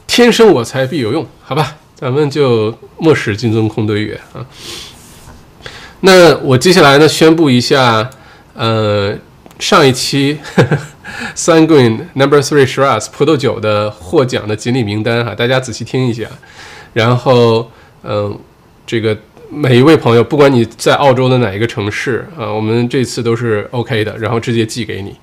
[0.07, 1.75] 天生我材必有用，好吧？
[1.95, 4.47] 咱们就莫使金樽空对月啊。
[6.01, 8.09] 那我接下来呢，宣布一下，
[8.57, 9.17] 呃，
[9.59, 10.39] 上一期
[11.37, 16.25] Sanguine Number Three Shiraz 葡萄酒的获奖的锦鲤名单哈，大家仔细听一下。
[16.93, 17.71] 然后，
[18.03, 18.39] 嗯，
[18.87, 19.17] 这个。
[19.49, 25.15] 每一位朋友，不管你在澳洲的哪一个城市啊，我们这次都是 OK 的，然后直接寄给你，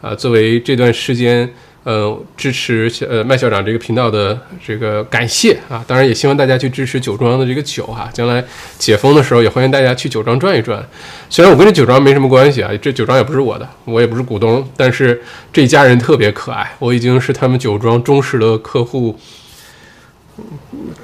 [0.00, 1.52] 啊，作为这段时间
[1.84, 8.44] 呃支持呃麦校长这个频道的这个感谢啊，当然也希望大家去支持酒庄的这个酒哈，将来
[8.78, 10.82] 解封的时候也欢迎大家去酒庄转一转。
[11.28, 15.20] 虽然我跟这酒庄没什么关系啊，这酒庄也不是我的，我也不是股东，但是
[15.52, 19.18] 这家人特别可爱，我已经是他们酒庄忠实的客户。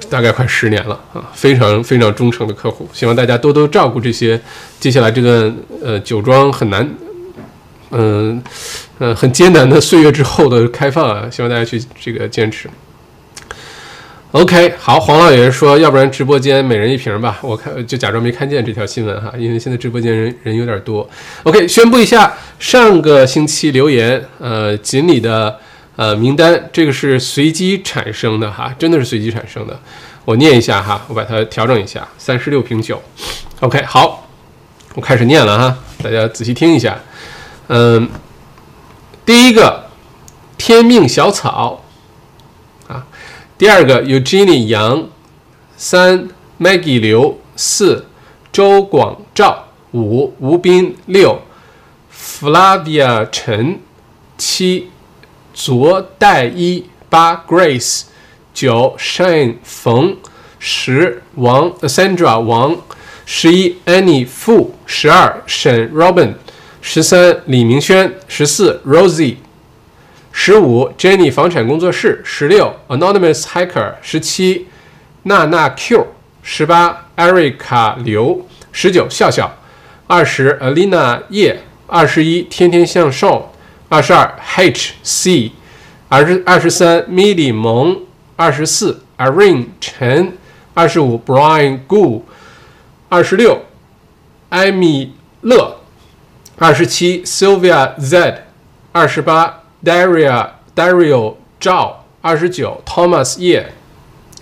[0.09, 4.39] 大概快十年了啊，非常非常忠诚的客户，希望大家多多照顾这些。
[4.79, 6.89] 接下来这个呃酒庄很难，
[7.91, 8.41] 嗯
[8.99, 12.69] 嗯很艰难的岁月之后的开放啊，希望大家去这个坚持。
[14.31, 21.09] OK，好，黄老爷说，要不然直播间每人一瓶吧，我看就假装没看见这条新闻哈，因为现在直播间人人有点多。
[21.43, 25.57] OK，宣布一下上个星期留言呃锦鲤的。
[25.95, 29.77] 呃，名单这个是随机产生的哈，真的是随机产生的。
[30.23, 33.01] 我念一下哈，我把它调整一下，三十六瓶酒。
[33.59, 34.25] OK，好，
[34.95, 36.97] 我开始念了哈，大家仔细听一下。
[37.69, 38.09] 嗯，
[39.25, 39.85] 第一个
[40.57, 41.83] 天命小草
[42.87, 43.07] 啊，
[43.57, 45.07] 第二个 Eugenie 杨，
[45.77, 46.27] 三
[46.59, 48.05] Maggie 刘，四
[48.51, 51.39] 周广照，五吴斌，六
[52.13, 53.79] Flavia 陈，
[54.37, 54.89] 七。
[55.51, 58.03] 左代一八 Grace
[58.53, 60.15] 九 Shane 冯
[60.57, 62.77] 十王 Sandra 王
[63.25, 66.35] 十一 Annie 付十二沈 Robin
[66.81, 69.35] 十三李明轩十四 Rosie
[70.31, 74.67] 十五 Jenny 房产工作室十六 Anonymous Hacker 十七
[75.23, 76.07] 娜娜 Q
[76.41, 79.57] 十八 Erica 刘十九笑笑
[80.07, 83.51] 二十 Alina 叶二十一天天向上。
[83.91, 85.51] 二十二 H C，
[86.09, 88.03] 二十二十三 Milly 蒙，
[88.35, 90.37] 二十四 Irene 陈，
[90.75, 92.21] 二十五 Brian Gu，
[93.09, 93.63] 二十六
[94.49, 95.78] 艾米乐，
[96.59, 98.43] 二十七 Sylvia Z，
[98.91, 103.73] 二十八 Daria Dario 赵，二十九 Thomas 叶，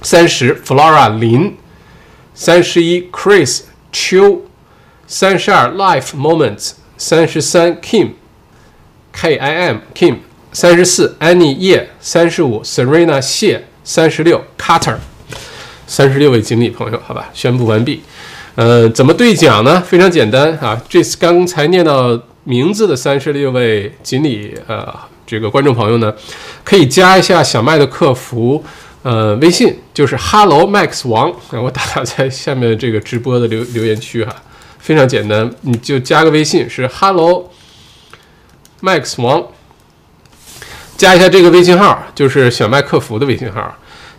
[0.01, 1.55] 三十 Flora 林，
[2.33, 4.41] 三十一 Chris 秋，
[5.05, 8.13] 三十二 Life Moments，三十三 Kim。
[9.11, 10.17] K I M Kim
[10.51, 14.97] 三十四，Annie 叶三十五，Serena 谢三十六，Carter
[15.85, 18.01] 三十六位锦鲤朋友，好吧，宣布完毕。
[18.57, 19.79] 呃，怎么兑奖呢？
[19.85, 24.91] 非常简单啊，这次刚才念到名字的三十六位锦鲤呃，
[25.27, 26.11] 这个观众朋友呢，
[26.63, 28.63] 可以加一下小麦的客服
[29.03, 34.35] 呃微信，就是 Hello Max 王，我打在下面这个直播的留留言区哈，
[34.79, 37.51] 非常简单，你就加个微信是 Hello。
[38.81, 39.43] Max 王，
[40.97, 43.75] 加一下这个微信号，就是小麦客服的微信号。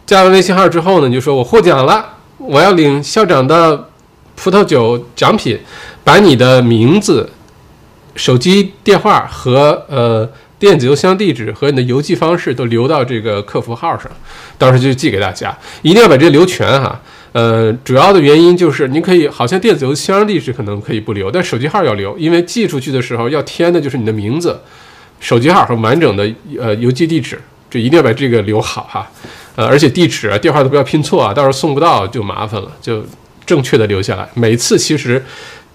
[0.07, 3.89] 加完微信号之后呢，你就说我获奖了，我要领校长的
[4.39, 5.59] 葡萄酒奖品，
[6.05, 7.29] 把你的名字、
[8.15, 14.11] 手机电话和呃电子邮箱地址和你的邮寄方式都留到这个客服号上，
[14.57, 15.57] 到时候就寄给大家。
[15.83, 17.01] 一定要把这留全哈。
[17.33, 24.59] 呃，主要的原因就是您可以好像电子邮箱地址可能可以不留，但手机号要留，因为寄出去的时候要填的就是你的名字、
[25.21, 29.11] 手机号和完整的呃邮寄地址，这一定要把这个留好哈。
[29.57, 33.05] 呃，而且地址啊、电话都不要拼错啊，到时候送不到就麻烦了，就
[33.49, 34.29] 正确的留下来。
[34.35, 35.25] 每次其实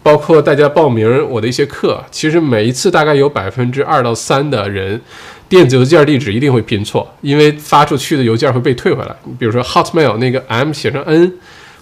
[0.01, 5.01] 包括大家报名我的一些课，其实每一次大概有百分之二到三的人
[5.49, 9.15] 电子邮件地址一定会拼错，因为发出去的邮件会被退回来。
[9.37, 11.33] 比如说 Hotmail 那个 M 写成 N。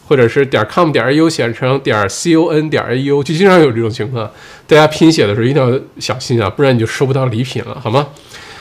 [0.07, 4.29] 或者是点 com 点 au 写成点 con 点 au，就经常有这种情况。
[4.67, 8.05] 大家拼写的时候一定要小心啊，不然你就收不到礼品了，好吗？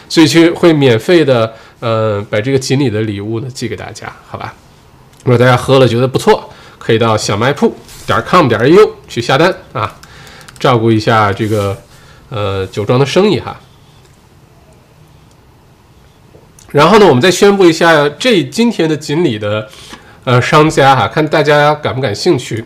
[0.08, 4.54] 所以去会免费的，呃，把这个锦鲤的礼物呢寄给大家，好吧？
[5.24, 6.49] 如果大家喝了觉得不错，
[6.80, 9.94] 可以到小卖铺点 com 点 au 去下单啊，
[10.58, 11.80] 照顾一下这个
[12.30, 13.60] 呃酒庄的生意哈。
[16.72, 19.68] 然后呢，我们再宣布一下这今天的锦鲤的。
[20.22, 22.62] 呃，商家哈，看大家感不感兴趣。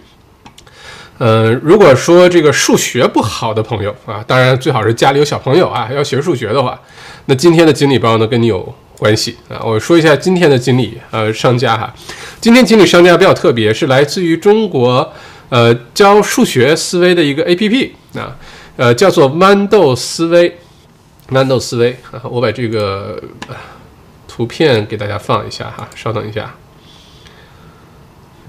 [1.18, 6.78] 呃，如果说这个数学不好的朋友啊，当然最好是家里有小朋友啊，要学数学的话，
[7.26, 9.60] 那今天的锦鲤包呢，跟你有关系啊。
[9.64, 11.94] 我说一下今天的锦鲤呃商家哈，
[12.40, 15.12] 今天锦鲤商家比较特别，是来自于中国
[15.48, 18.36] 呃教数学思维的一个 APP 啊，
[18.76, 20.58] 呃叫做豌豆思维，
[21.30, 23.22] 豌豆思维啊，我把这个
[24.26, 26.54] 图片给大家放一下哈，稍等一下，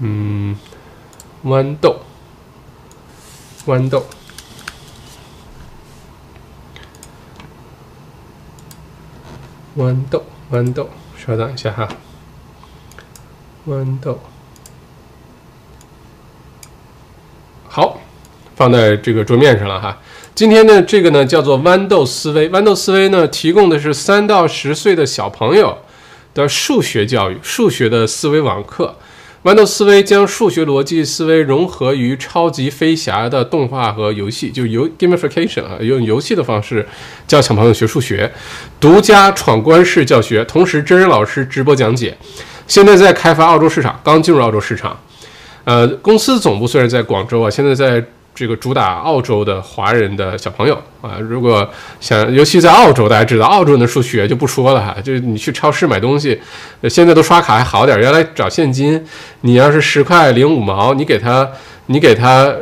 [0.00, 0.56] 嗯，
[1.44, 2.00] 豌豆，
[3.66, 4.06] 豌豆。
[9.76, 11.88] 豌豆，豌豆，稍等一下哈。
[13.66, 14.20] 豌豆，
[17.68, 18.00] 好，
[18.54, 19.98] 放在这个桌面上了哈。
[20.34, 22.48] 今天呢，这个呢叫做豌豆思维。
[22.50, 25.76] 豌豆思维呢，提供的是三到十岁的小朋友
[26.32, 28.94] 的数学教育，数学的思维网课。
[29.46, 36.84] 豌豆思维将数学逻辑思维融合于超级飞侠的动画和游戏，就游 gamification 啊，用游戏的方式
[37.28, 38.28] 教小朋友学数学，
[38.80, 42.18] 独家闯关式教学，同时真人老师直播讲解。
[42.66, 44.98] 现在在开发澳洲市场，刚进入澳洲市场。
[45.62, 48.04] 呃，公司总部虽然在广州啊，现在在。
[48.36, 51.66] 这个主打澳洲的华人的小朋友啊，如果
[52.00, 56.38] 想，尤其在澳洲，大家知道澳洲人的数学就不说了哈，就是你去超市买东西，
[56.86, 59.02] 现在都刷卡还好点，原来找现金，
[59.40, 61.48] 你要是十块零五毛，你给他，
[61.86, 62.54] 你给他，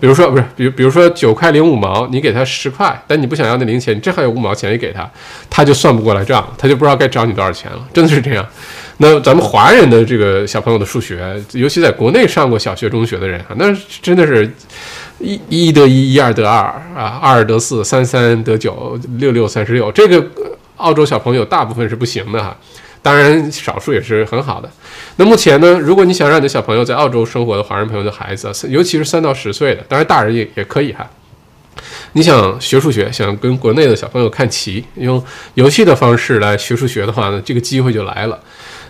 [0.00, 5.08] 比如说不是，比如比如说九块零五毛，你给他十块，但你不想要那零钱，你正好有五毛钱也给他，
[5.48, 8.44] 他就算不过来账，他就不知道该找你多少钱了，真的是这样。
[8.96, 14.52] 那咱们华人的这个小朋友的数学，尤其在国内上过小学、中学的人啊，那真的是。
[15.20, 16.62] 一一得一，一二得二
[16.96, 19.92] 啊，二二得四，三三得九，六六三十六。
[19.92, 20.26] 这个
[20.78, 22.56] 澳洲小朋友大部分是不行的哈，
[23.02, 24.70] 当然少数也是很好的。
[25.16, 31.08] 那目前呢，如果你想让你的小朋友在澳洲生活的华人朋友的孩子，尤其是三到十岁的，当然大人也也可以哈。
[32.12, 35.22] 你想学数学，想跟国内的小朋友看齐，用
[35.54, 38.38] 游戏的方式来学数学的话呢，这个机会就来了。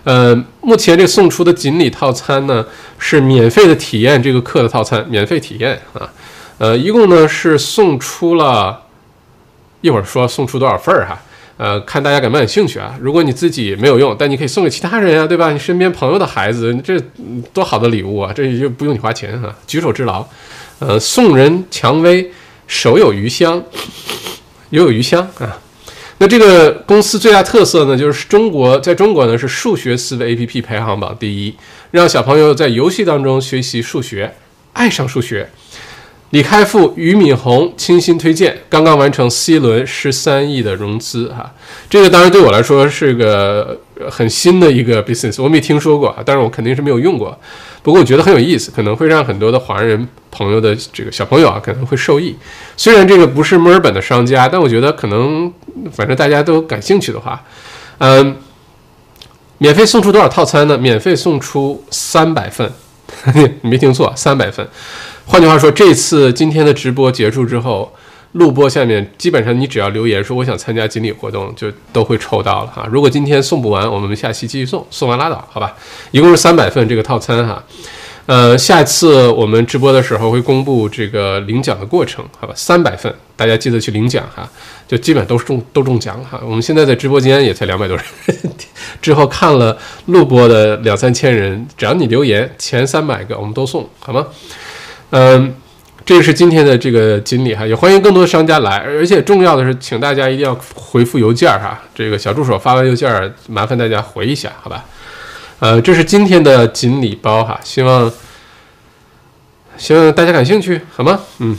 [0.04, 2.64] 呃，目前这送出的锦鲤套餐呢，
[2.98, 6.08] 是免费的体验这个课的套餐，免费体验啊。
[6.60, 8.82] 呃，一共呢是送出了，
[9.80, 11.18] 一会儿说送出多少份儿哈，
[11.56, 12.94] 呃，看大家感不感兴趣啊。
[13.00, 15.52] 如果你自己没有用，但你可以送给其他人呀，对吧？
[15.52, 17.00] 你身边朋友的孩子，这
[17.54, 18.30] 多好的礼物啊！
[18.30, 20.22] 这就不用你花钱哈，举手之劳。
[20.80, 22.30] 呃，送人蔷薇，
[22.66, 23.64] 手有余香，
[24.68, 25.58] 犹有余香啊。
[26.18, 31.54] 那这个公司最大特色呢，就是中国在中国呢是数学思维 APP 排行榜第一，
[31.92, 34.34] 让小朋友在游戏当中学习数学，
[34.74, 35.48] 爱上数学。
[36.30, 41.52] 李开复、俞敏洪倾心推荐，刚刚完成 C 轮十三亿的融资，哈，
[41.88, 43.76] 这个当然对我来说是个
[44.08, 47.36] 很新的一个 business，我没听说过啊，但是我肯定是没有用过，
[47.82, 52.36] 不过我觉得很有意思，可能会让很多的华人朋友的这个小朋友啊可能会受益。
[52.76, 55.52] 虽然这个不是墨尔本的商家，但我觉得可能
[55.90, 57.42] 反正大家都感兴趣的话，
[57.98, 58.36] 嗯，
[59.58, 60.78] 免费送出多少套餐呢？
[60.78, 62.72] 免费送出三百份，
[63.34, 64.64] 你没听错，三百份。
[65.30, 67.94] 换句话说，这次今天的直播结束之后，
[68.32, 72.84] 录播下面基本上你只要留言说我想参加锦鲤活动，就都会抽到了哈。
[72.90, 75.72] 如果今天送不完，我们下期继续送，送完拉倒，好吧？
[76.10, 77.62] 一共是三百份这个套餐哈。
[78.26, 82.52] 呃，下次我们直播的时候会公布这个领奖的过程，好吧？
[82.56, 84.50] 三百份，大家记得去领奖哈，
[84.88, 86.40] 就基本都是中都中奖哈。
[86.42, 88.06] 我们现在在直播间也才两百多人，
[89.00, 94.26] 之后看了录播的两三千人，只要你留言前三百个，我们都送，好吗？
[95.10, 95.54] 嗯，
[96.04, 104.84] 这是今天的这个锦鲤哈，也欢迎更多的商家来，而且重要的是，请大家一定要回复邮件哈，这个小助手发完邮件，麻烦大家回一下，好吧？
[105.58, 108.10] 呃，这是今天的锦鲤包哈，希望
[109.76, 111.20] 希望大家感兴趣，好吗？
[111.38, 111.58] 嗯，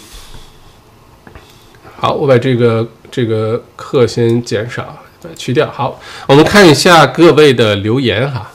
[1.98, 4.98] 好，我把这个这个课先减少，
[5.36, 5.70] 去掉。
[5.72, 8.50] 好，我们看一下各位的留言哈。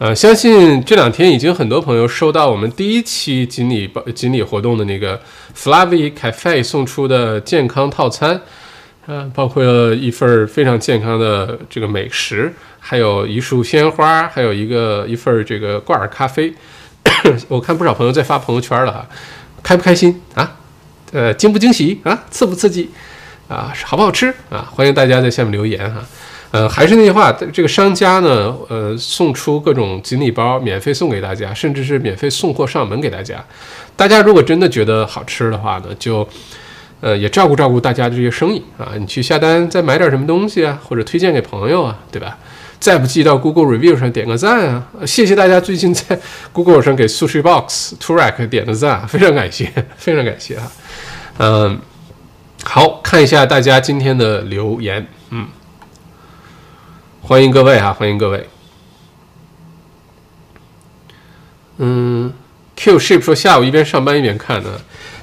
[0.00, 5.20] 呃，相信这两天已经很多朋友收到我们第一期锦鲤锦鲤活动的那个
[5.56, 8.40] Flavi Cafe 送出的健康套餐，
[9.06, 16.54] 呃，包括一份非常健康的这个美食，还有一束鲜花，还有一个一份这个挂耳咖啡。
[17.48, 19.08] 我看不少朋友在发朋友圈了哈，
[19.64, 20.58] 开不开心啊？
[21.10, 22.22] 呃，惊不惊喜啊？
[22.30, 22.88] 刺不刺激
[23.48, 23.74] 啊？
[23.84, 24.70] 好不好吃啊？
[24.72, 26.06] 欢迎大家在下面留言哈。
[26.50, 33.44] 呃，还是那句话，这个商家呢，呃，送出各种锦鲤包，免费送给大家，甚至是免费送货上门给大家。
[33.94, 36.26] 大家如果真的觉得好吃的话呢，就，
[37.02, 38.92] 呃，也照顾照顾大家的这些生意啊。
[38.98, 42.38] 你去下单，再买点什么东西啊，或者推荐给朋友啊，对吧？
[42.80, 44.86] 再不济到 Google Review 上点个赞啊。
[45.04, 46.18] 谢谢大家最近在
[46.54, 50.72] Google 上给 Sushi Box t u r a k 点的赞，非常感谢，非常感谢啊。
[51.38, 51.78] 嗯，
[52.64, 55.46] 好看一下大家今天的留言，嗯。
[57.28, 58.48] 欢迎各位哈，欢迎各位。
[61.76, 62.32] 嗯
[62.74, 64.70] ，Q ship 说下午一边上班一边看呢，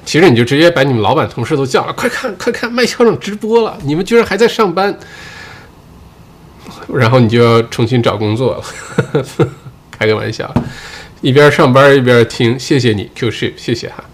[0.04, 4.96] 其实你就直接把你们老板同事都叫了，快看快看，麦校长直播了，你们居然还在上班，
[6.86, 9.24] 然后你就要重新找工作了，
[9.90, 10.54] 开个玩笑，
[11.22, 14.04] 一边上班一边听，谢谢你 Q ship，谢谢哈。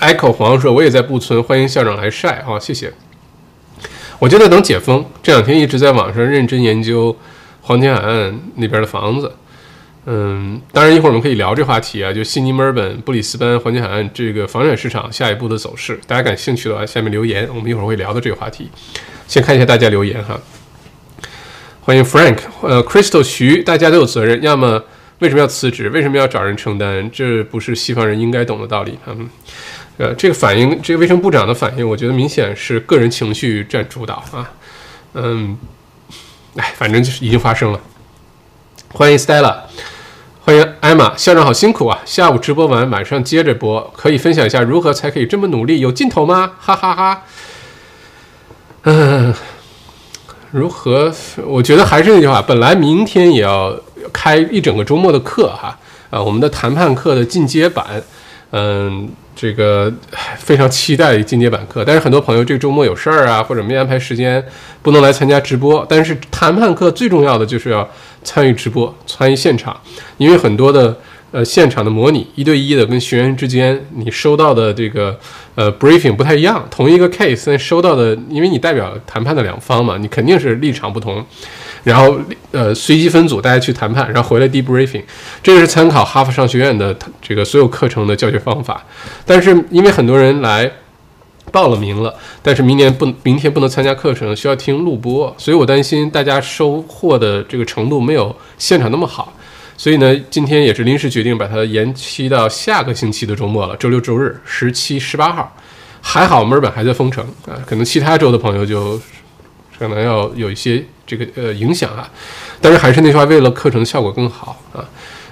[0.00, 2.92] Echo 黄说我也在布村，欢迎校长来晒啊，谢谢。
[4.22, 7.16] 我就在等解封，这两天一直在网上认真研究。
[7.62, 9.32] 黄金海岸那边的房子，
[10.06, 18.70] 嗯，当然一会儿我们可以聊这话题啊，就悉尼、墨尔本、布里斯班、黄金海岸这个房产市场下一步的走势，大家感兴趣的话，下面留言，我们一会儿会聊到这个话题。
[19.26, 20.40] 先看一下大家留言哈，
[21.80, 24.84] 欢迎 Frank，呃，Crystal 徐，大家都有责任，要么
[25.18, 25.88] 为什么要辞职？
[25.88, 27.10] 为什么要找人承担？
[27.12, 28.98] 这不是西方人应该懂的道理。
[29.06, 29.28] 嗯，
[30.02, 34.50] 呃，这个反应，这个卫生部长的反应，我觉得明显是个人情绪占主导啊，
[35.14, 35.56] 嗯。
[36.56, 37.80] 哎，反正就是已经发生了。
[38.92, 39.56] 欢迎 Stella，
[40.40, 42.00] 欢迎艾玛，校长好辛苦啊！
[42.04, 45.80] 下午直播完，晚上接着播，可以分享一下如何才可以这么努力？
[45.80, 46.52] 有尽头吗？
[46.58, 47.22] 哈哈哈。
[48.82, 49.32] 嗯，
[50.50, 51.14] 如何？
[51.46, 53.74] 我觉得还是那句话，本来明天也要
[54.12, 55.78] 开一整个周末的课哈，
[56.10, 58.02] 啊，我们的谈判课的进阶版，
[58.50, 59.08] 嗯。
[59.34, 59.92] 这个
[60.36, 64.44] 非常期待进阶版课，但是很多朋友这个周末有事儿啊，或者没安排时间，
[64.82, 65.84] 不能来参加直播。
[65.88, 67.88] 但是谈判课最重要的就是要
[68.22, 69.78] 参与直播，参与现场，
[70.18, 70.96] 因为很多的
[71.30, 75.18] 呃现场的模拟，一对一的跟学员之间，你收到的这个
[75.54, 81.24] 呃 briefing 不太一样，同一个 case，收到的，因为你代表谈判的两方嘛，你肯定是立场不同。
[81.84, 82.16] 然后，
[82.50, 85.02] 呃，随机分组，大家去谈判，然后回来 debriefing，
[85.42, 88.84] 这个是参考哈佛商学院的这个所有课程的教学方法。
[89.26, 90.70] 但是因为很多人来
[91.50, 99.32] 报了名了，但是明年不，明天不能参加课程，需要听录播，所以我担心大家收获的这个程度没有现场那么好。
[99.76, 105.56] 所以呢，今天也是临时决定把它延期到下个星期的周末了，周六周日，十七、十八号。
[106.04, 109.00] 还好墨尔本还在封城啊，可能其他州的朋友就
[109.88, 110.84] 可能要有一些。
[111.04, 112.08] 这个呃影响啊，
[112.58, 114.88] 但是还是那句话，为了课程效果更好啊，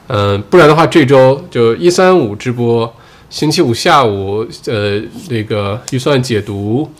[0.08, 2.92] 嗯，不然的话，这周就一三五直播，
[3.30, 6.92] 星期五下午呃那个预算解读，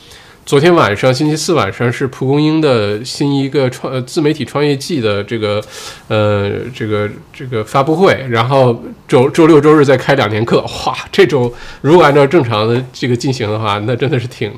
[0.47, 5.63] 昨天晚上星期四晚上是蒲公英的新一个创自媒体创业季的这个
[6.09, 14.51] 呃这个这个发布会，然后周周六周日再开两天课，哇，这周如果按照正常的这个进行的话，那真的是挺。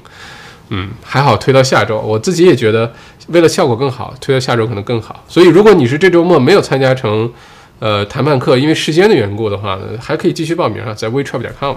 [0.74, 2.90] 嗯，还好推到下周，我自己也觉得
[3.26, 5.22] 为了效果更好，推到下周可能更好。
[5.28, 7.30] 所以如果你是这周末没有参加成，
[7.78, 11.76] 呃，谈判课，因为时间的缘故的话呢，还可以继续报名啊，在 wetrap.com。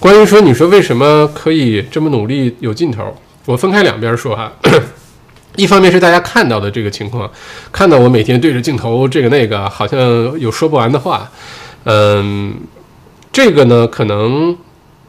[0.00, 4.52] 关于说你说为什么可以这么努力有劲头，我分开两边说哈。
[5.54, 7.30] 一方面是大家看到的这个情况，
[7.70, 10.00] 看到我每天对着镜头这个那个，好像
[10.40, 11.30] 有说不完的话，
[11.84, 12.56] 嗯，
[13.30, 14.58] 这个呢可能。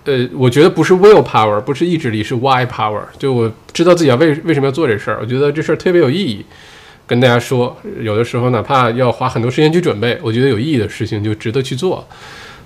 [0.07, 3.01] 呃，我觉得不是 will power，不是意志力，是 why power。
[3.19, 6.45] 就我知道自己要为为什么要做这事儿，我觉得这事儿特别有意义。
[7.05, 12.07] 跟大家说，有的时候哪怕要花很多时间去准备，我觉得有意义的事情就值得去做。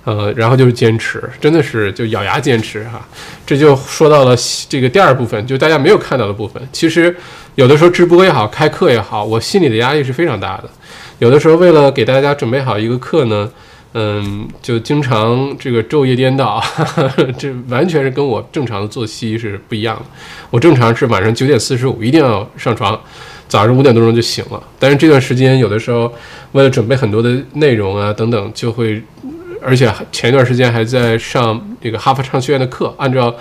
[0.04, 3.04] 呃，然后就是坚持，真的是就咬牙坚持哈。
[3.44, 4.36] 这就说到了
[4.68, 6.62] 这个第二部分，就大家没有看到的部分。
[6.72, 7.12] 其实
[7.56, 10.70] 有的时候直播也好，开课也好，我心里的压力是非常大的。
[11.18, 13.50] 有的时候为了给大家准备好一个课呢。
[13.94, 16.62] 嗯，就经常这个昼夜颠倒，
[17.36, 20.04] 这完全是跟我正常的作息是不一样的。
[20.50, 22.98] 我正常是晚上九点四十五一定要上床，
[23.48, 24.62] 早上五点多钟就醒了。
[24.78, 26.10] 但是这段时间有的时候
[26.52, 29.02] 为了准备很多的内容啊等等，就会，
[29.60, 33.34] 而且前一段时间还在上这个哈佛商学院的课，按照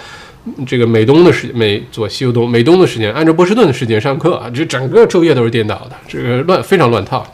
[0.68, 7.26] 这个美东的时美左西右东美东的时间，按照波士顿的时间上课，这整个昼夜都是颠倒的，这个乱非常乱套。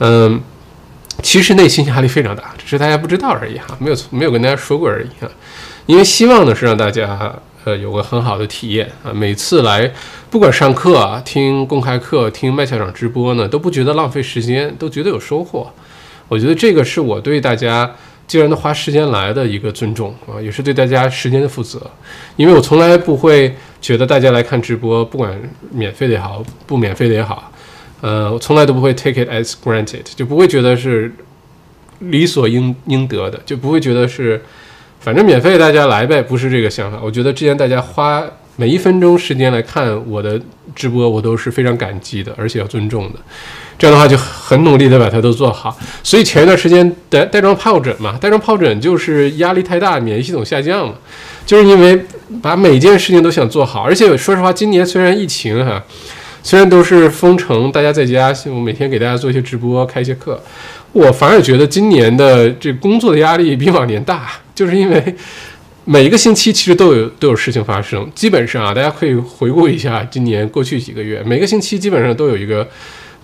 [0.00, 0.38] 嗯。
[1.22, 5.28] 其实内心压力非常大，只是大家不知道而已哈，没有没有跟大家说过而已哈。
[5.86, 9.90] 因为希望呢是让大家呃有个很好的体验啊，每次来
[10.30, 15.70] 不管上课啊、听公开课、听麦校长直播呢，都不觉得浪费时间，都觉得有收获。
[16.28, 17.90] 我觉得这个是我对大家
[18.26, 21.80] 既然都花时间来的一个尊重啊，也是对大家时间的负责。
[22.36, 25.40] 因为我从来不会觉得大家来看直播，不管
[25.70, 27.50] 免费的也好，不免费的也好。
[28.00, 31.12] 呃，我从来都不会 take it as granted，就不会觉得是
[32.00, 34.42] 理所应应得的，就不会觉得是
[35.00, 36.98] 反正免费大家来呗，不是这个想法。
[37.02, 38.22] 我觉得之前大家花
[38.56, 40.40] 每一分钟时间来看我的
[40.74, 43.18] 直播，我都是非常感激的，而且要尊重的。
[43.78, 45.76] 这样的话就很努力的把它都做好。
[46.02, 50.94] 所以前一段时间带带状疱疹嘛，带状疱疹就是压力太大，免疫系统下降嘛，
[51.44, 52.02] 就是因为
[52.40, 53.82] 把每件事情都想做好。
[53.82, 55.84] 而且说实话，今年虽然疫情哈，
[56.46, 60.40] 虽然都是封城，大家在家，我每天给大家做一些直播，开一些课，
[60.92, 65.16] 我反而觉得今年的这工作的压力比往年大， 就是因为
[65.84, 68.08] 每一个星期其实都有都有事情发生。
[68.14, 72.64] 基本上啊，大家可以回顾一下今年过去几个月，每个星期基本上都有一个。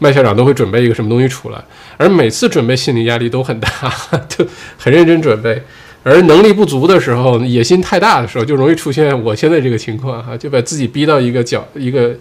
[0.00, 1.64] 麦校长都会准备一个什么东西出来，
[1.96, 3.70] 而每次准备心理压力都很大，
[4.28, 4.44] 就
[4.76, 5.62] 很认真准备。
[6.02, 12.12] 而能力不足的时候，野心太大的时候，就容易出现我现在这个情况哈，就把自己逼到一个角一个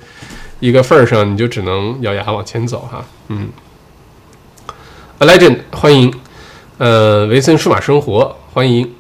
[0.62, 3.04] 一个份儿上，你就只能咬牙往前走哈。
[3.28, 3.50] 嗯
[5.18, 6.14] ，A Legend 欢迎，
[6.78, 8.94] 呃，维森数码生活欢迎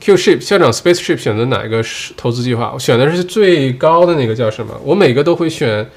[0.00, 2.72] ，Q Ship 校长 Space Ship 选择哪个是投资计划？
[2.74, 4.74] 我选的是最高的那个叫什么？
[4.84, 5.88] 我每个都会选。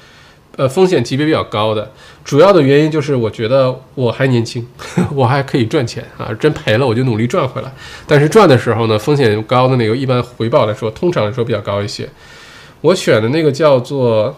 [0.56, 1.92] 呃，风险级别比较高的，
[2.24, 4.66] 主要的原因就是我觉得我还年轻，
[5.14, 7.72] 我还可以赚钱啊，真赔了我就努力赚回来。
[8.08, 12.08] 但是赚的时候呢，风险高的那个一般回报来说，通常来说比较高一些。
[12.80, 14.36] 我选的那个叫做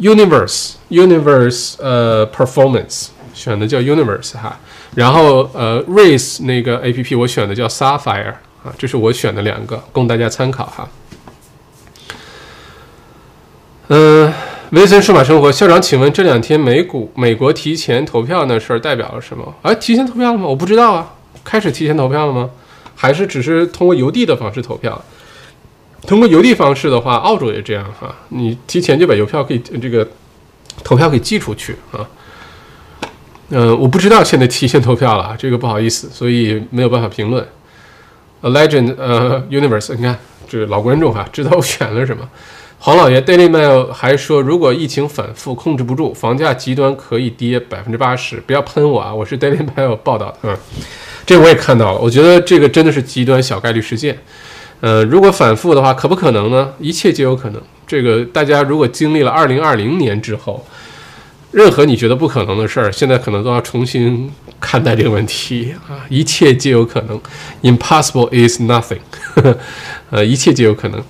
[0.00, 4.58] Universe Universe 呃 Performance，选的叫 Universe 哈。
[4.94, 8.34] 然后呃 Race 那个 A P P 我选的叫 Sapphire
[8.64, 10.88] 啊，这是我选的两个，供大家参考哈。
[13.88, 14.32] 嗯。
[14.70, 19.52] 维森数码生活校长，请问这两天美股美国提前投票那事儿代表了什么？
[19.62, 20.46] 哎，提前投票了吗？
[20.46, 21.12] 我不知道啊。
[21.42, 22.48] 开始提前投票了吗？
[22.94, 25.04] 还是只是通过邮递的方式投票？
[26.06, 30.06] 通过邮递方式的话，澳洲也这样哈，你提前就把邮票可以这个
[30.82, 32.08] 投票给寄出去啊。
[33.50, 37.46] 嗯，我不知道现在提前投票了，这个不好意思，所以没有办法评论。
[38.42, 42.28] A legend，呃，universe，你看这个老观众哈，知道我选了什么。
[42.78, 48.36] 黄老爷，Daily Mail 还说，如果疫情反复控制不住，房价极端可以跌百分之八十。
[48.46, 50.56] 不要喷我啊，我是 Daily Mail 报道的，嗯，
[51.26, 51.98] 这我也看到了。
[51.98, 54.18] 我觉得这个真的是极端小概率事件。
[54.80, 56.72] 呃，如果反复的话，可不可能呢？
[56.78, 57.60] 一切皆有可能。
[57.86, 60.64] 这个大家如果经历了二零二零年之后，
[61.50, 66.06] 任何你觉得不可能的事儿，现在可能都要重新看待这个问题啊。
[66.08, 67.20] 一切皆有可能
[67.62, 69.00] ，Impossible is nothing，
[70.10, 71.02] 呃，一切皆有可能。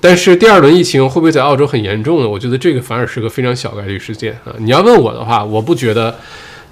[0.00, 2.28] 但是第二轮疫情会不会在澳洲很严重呢？
[2.28, 4.52] 我觉得这个反而是个非常小概率事件啊！
[4.58, 6.14] 你要问我的话，我不觉得。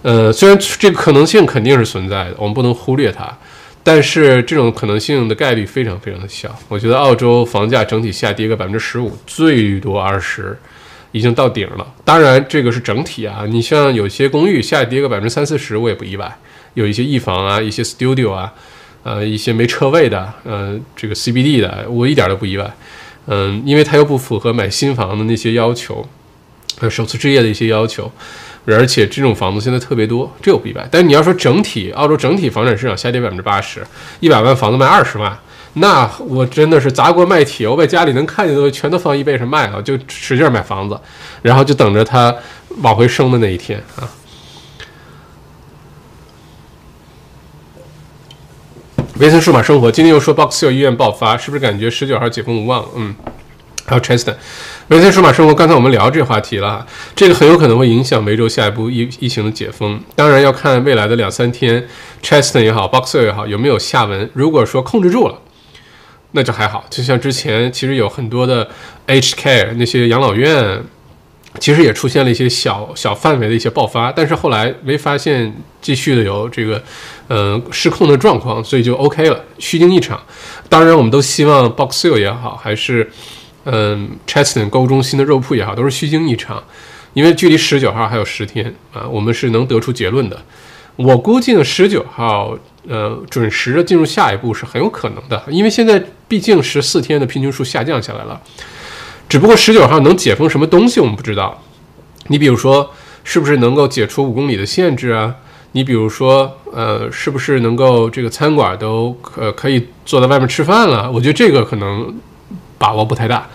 [0.02, 3.36] 呃，虽然这个可能性肯定是存在的，我们不能忽略它，
[3.86, 6.52] 但是这种可能性的概率非常非常的小。
[6.66, 10.58] 我觉得澳洲房价整体下跌个百分之十五，最多二十，
[11.12, 11.86] 已经到顶了。
[12.04, 16.36] 当然，这个是整体啊，你像有些公寓下跌个百分之三四十，我也不意外。
[16.74, 18.52] 有一些一房啊，一些 studio 啊，
[19.04, 22.68] 呃，一些没车位的，呃，这个 CBD 的，我一点都不意外。
[23.26, 26.04] 嗯，因为它又不符合买新房的那些要求，
[26.80, 28.10] 呃，首次置业的一些要求，
[28.66, 30.86] 而且这种房子现在特别多，这我不意外。
[30.90, 33.86] 但你要说整体澳洲整体房产市场下跌百分之八十，
[34.20, 35.38] 一百万房子卖二十万，
[35.74, 40.98] 那我真的是砸锅卖铁，我把家里能看见的全都放一倍上卖了，就使劲买房子，
[41.42, 42.34] 然后就等着它
[42.78, 44.08] 往回升的那一天啊。
[49.18, 52.84] 维森数码生活今天又说 Box Hill 医院爆发，是不是感觉十九号解封无望？
[52.96, 53.14] 嗯，
[53.86, 54.34] 还有 Cheston，
[54.88, 60.00] 维森数码生活，刚才我们聊这话题了，这个很有可能会影响梅州下一步疫疫情的解封。
[60.14, 61.84] 当然要看未来的两三天
[62.22, 64.30] ，Cheston 也好，Box Hill 也好，有没有下文。
[64.32, 65.40] 如果说控制住了，
[66.30, 66.84] 那就还好。
[66.88, 68.68] 就像之前其实有很多的
[69.06, 70.84] H Care 那些养老院。
[71.58, 76.82] 其实也出现了一些小小范围的一些爆发，但是后来没发现继续的有这个，
[77.28, 80.20] 呃，失控的状况，所以就 OK 了，虚惊一场。
[80.68, 83.10] 当然，我们都希望 Box Hill 也好，还是
[83.66, 86.62] 嗯 Cheston 购物中心的肉铺也好，都是虚惊一场，
[87.12, 90.40] 因为距离十九号还有十天啊，我们是能得出结论的。
[90.96, 92.56] 我估计呢，十九号
[92.88, 98.40] 呃准时的进入下一步是很有可能的，因为现在毕竟十四天的平均数下降下来了。
[99.28, 101.60] 只不过十九号能解封什么东西我们不知道，
[102.28, 102.90] 你比如说
[103.24, 105.34] 是不是能够解除五公里的限制啊？
[105.72, 111.10] 你比如说呃是不是能够这个餐馆都呃可以坐在外面吃饭了？
[111.10, 112.14] 我觉得这个可能
[112.78, 113.48] 把握不太大。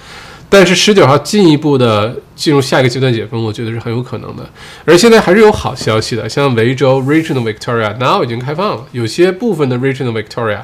[0.49, 4.49] 但是十九号进一步的进入下一个阶段解封，我觉得是很有可能的。
[4.85, 10.63] 而现在还是有好消息的，像维州 Regional Victoria 南澳已经开放了，有些部分的 Regional Victoria。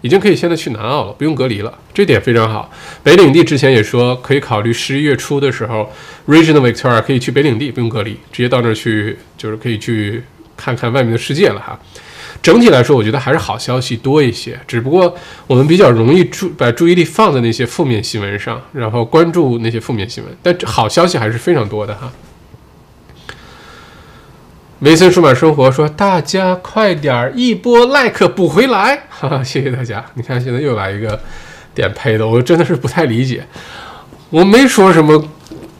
[0.00, 2.70] 已经可以现在去南澳了，不用隔离了，这点非常好。
[3.02, 5.90] 北领地之前也说可以考虑十一月初的时候
[6.28, 10.22] ，Regional Victoria 可以去北领地，不用隔离，直接到那儿去，就是可以去
[10.56, 11.76] 看看外面的世界了哈。
[12.42, 15.14] 整体来说，我觉得还是好消息多一些，只不过
[15.46, 22.12] 我们比较容易注把注意力放在那些负面新闻上，然后关注那些负面新闻，但好消息还是非常多的哈。
[24.80, 30.04] 维森数码生活说：“大家快点儿一波 like 补回来，哈哈，谢谢大家！
[30.14, 31.20] 你看现在又来一个
[31.74, 33.44] 点配的，我真的是不太理解。
[34.30, 35.28] 我没说什么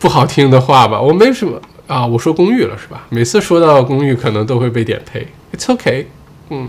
[0.00, 1.00] 不好听的话吧？
[1.00, 3.06] 我没什么啊，我说公寓了是吧？
[3.10, 5.28] 每次说到公寓，可能都会被点配。
[5.56, 6.06] It's okay，
[6.50, 6.68] 嗯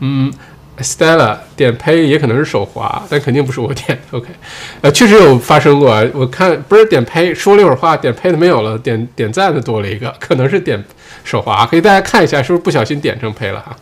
[0.00, 0.32] 嗯。
[0.80, 3.98] Stella 点呸也可能是手滑，但肯定不是我点。
[4.10, 4.26] OK，
[4.82, 6.06] 呃，确实有发生过。
[6.12, 10.84] 我看不是点呸，说了一会儿话，点呸的没有了，点点赞的多了一个，可能是点
[11.24, 11.64] 手滑。
[11.64, 13.74] 可以大家看一下，是不是不小心点成呸了哈？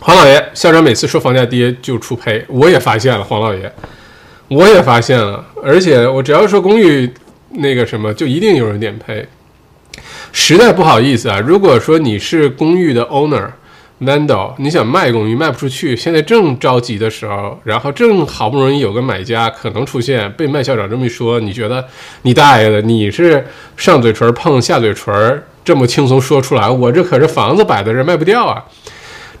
[0.00, 3.70] 黄老爷，校长每次说房价跌就出呸，我也发现了，黄老爷，
[4.48, 7.12] 我也发现了，而且我只要说公寓
[7.50, 9.28] 那个什么，就一定有人点呸。
[10.32, 13.48] 实在不好意思啊，如果说你是公寓的 owner。
[13.98, 21.82] Nando，你想卖公寓卖不出去，现在正着急的时候，然后正好不容易有个买家可能出现，被麦校长这么一说，你觉得
[22.20, 28.62] 你大爷的，你是上嘴唇碰下嘴唇，这么轻松说出来，我这可是房子摆在这卖不掉啊，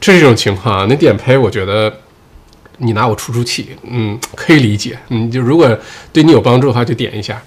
[0.00, 0.88] 这是一种情况。
[0.88, 1.92] 你点呸，我觉得
[2.78, 4.98] 你拿我出出气，嗯，可以理解。
[5.08, 5.68] 你就如果
[6.14, 7.38] 对你有帮助的话，就点一下。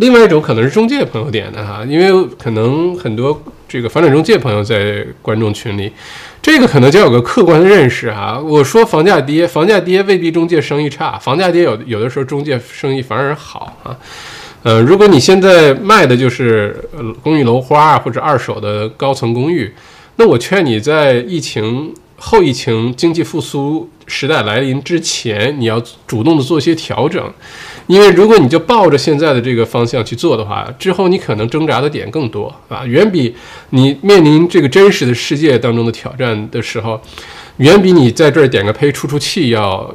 [0.00, 3.38] 另外一种可能是中介朋友点的哈，因为可能很多
[3.68, 5.92] 这个房产中介朋友在观众群里。
[6.40, 8.40] 这个可能就有个客观的认识啊。
[8.40, 13.94] 我说房价跌，房价跌未必中介生意差，房价跌有有的时候中介生意反而好啊。
[14.62, 16.82] 呃，如果你现在卖的就是
[17.22, 19.70] 公寓楼花或者二手的高层公寓，
[20.16, 27.30] 那我劝你在疫情后疫情经济复苏时代来临之前，你要主动的做一些调整。
[27.90, 33.34] 因为如果你就抱着现在的这个方向去做的话，之后你可能挣扎的点更多啊，远比
[33.70, 37.00] 你面临这个真实的世界当中的挑战的时候，
[37.56, 39.92] 远比你在这儿点个呸出出气要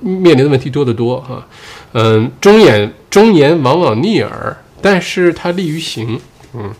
[0.00, 1.46] 面临的问题多得多哈。
[1.92, 6.18] 嗯，忠言忠言往往逆耳，但是它利于行。
[6.54, 6.72] 嗯，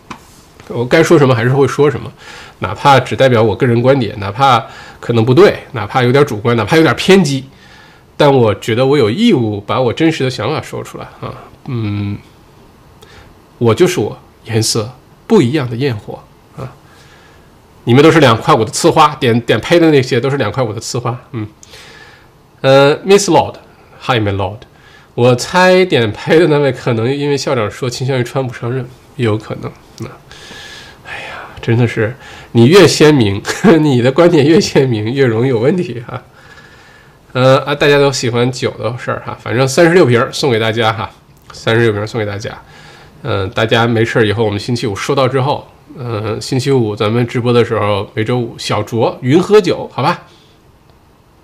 [0.69, 2.11] 我该说什么还是会说什么，
[2.59, 4.65] 哪怕只代表我个人观点，哪怕
[4.99, 7.43] 可能不对，哪怕有点主观，哪怕有点偏激。
[8.17, 11.33] 但我觉得我有义务把我真实的想法说出来啊，
[11.65, 12.17] 嗯，
[13.57, 14.89] 我就是我，颜色
[15.27, 16.23] 不一样的焰火
[16.57, 16.71] 啊，
[17.83, 21.45] 你们都是两块五的刺花，点点呸的那些都是两块五的刺花，嗯，
[22.61, 24.59] 呃，Miss Lord，Hi my Lord，
[25.13, 28.87] 我猜点呸的那位可能因为校长说倾向于穿不上任，
[29.17, 30.07] 也有可能，那，
[31.05, 32.15] 哎呀，真的是
[32.53, 33.41] 你越鲜明，
[33.81, 36.23] 你的观点越鲜明，越容易有问题哈。
[37.35, 41.11] 呃啊，大家都喜欢酒的事儿哈，反正三十六瓶送给大家哈，
[41.51, 42.57] 三十六瓶送给大家。
[43.23, 45.67] 嗯，大家没事儿以后，我们星期五收到之后，
[45.97, 50.21] 嗯，星期五咱们直播的时候，每周五小酌云喝酒，好吧？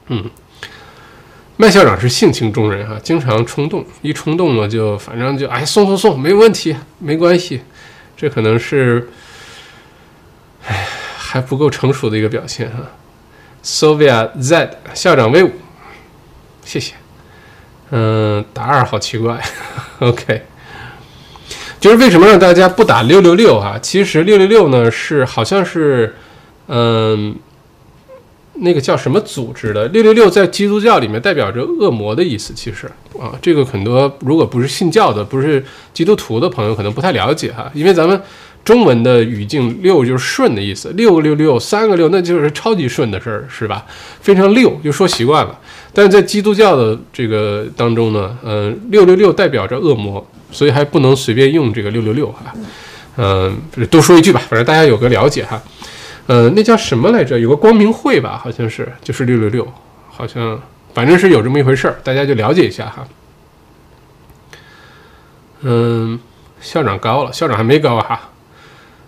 [0.08, 0.30] 嗯，
[1.58, 7.64] 麦校长是性情中人哈，经常冲动，一冲动了就反正就哎送送送，没问题，没关系。
[8.16, 9.10] 这可能是，
[10.68, 10.88] 哎，
[11.18, 12.78] 还不够成熟的一个表现哈。
[13.62, 15.52] Sovia Z 校长威武。
[16.64, 16.94] 谢谢，
[17.90, 19.42] 嗯，打二好奇怪，
[20.00, 20.44] OK，
[21.80, 23.78] 就是为什么让大家不打六六六啊？
[23.82, 26.16] 其实六六六呢是好像是，
[26.68, 27.36] 嗯，
[28.54, 29.88] 那个叫什么组织的？
[29.90, 32.54] 六六六在基督教里面代表着恶魔的意思。
[32.54, 32.86] 其实
[33.20, 38.22] 啊，这个很多如果不是信教的、不是基督徒的朋友可能不太了解哈，因为咱们。
[38.64, 43.84] 中文的语境六就是顺的意思，六个六六三个六，那就是超级顺的事儿，是吧？
[44.22, 45.60] 非常溜，就说习惯了。
[45.94, 52.54] 但是在基督教的这个当中呢，嗯，六六六代表着恶魔，所以还不能随便用这个六六六哈。
[53.18, 53.58] 嗯，
[53.90, 55.62] 多说一句吧，反正大家有个了解哈。
[56.28, 57.38] 嗯，那叫什么来着？
[57.38, 59.68] 有个光明会吧，好像是，就是六六六，
[60.10, 60.62] 好像
[60.94, 63.08] 反正是有这么一回事儿，大家就了解一下哈。
[65.62, 66.20] 嗯，
[66.62, 68.30] 校长高了，校长还没高哈。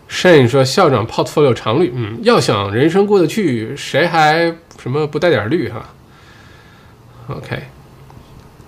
[0.08, 5.90] 慎说：“校长 portfolio 常绿，嗯，要想人生过得去，谁还什么不带点绿哈
[7.28, 7.64] ？OK，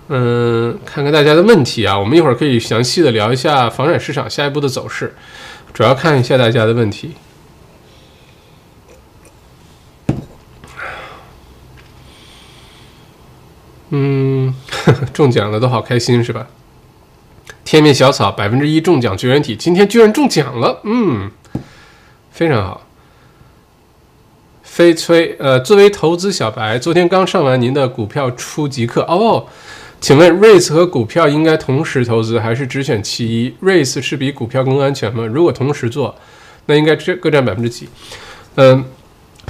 [0.08, 5.14] 嗯，看看大家的问题啊，我们一会儿可以详细的聊一下房产市场下一步的走势，
[5.72, 7.12] 主要看一下大家的问题。
[13.90, 14.54] 嗯，
[15.12, 16.46] 中奖了都好开心是吧？”
[17.64, 21.30] 天命小草百分之一中奖绝缘体，今天居然中奖了，嗯，
[22.30, 22.85] 非常好。
[24.76, 29.46] 飞催，呃，作为投资小白，昨天刚上完您的股票初级课哦，
[30.02, 35.24] 请问 REITs 和股票应该同时投资，还是只选其一？REITs 是比股票更安全吗？
[35.24, 36.14] 如果同时做，
[36.66, 37.88] 那应该各占百分之几？
[38.56, 38.84] 嗯，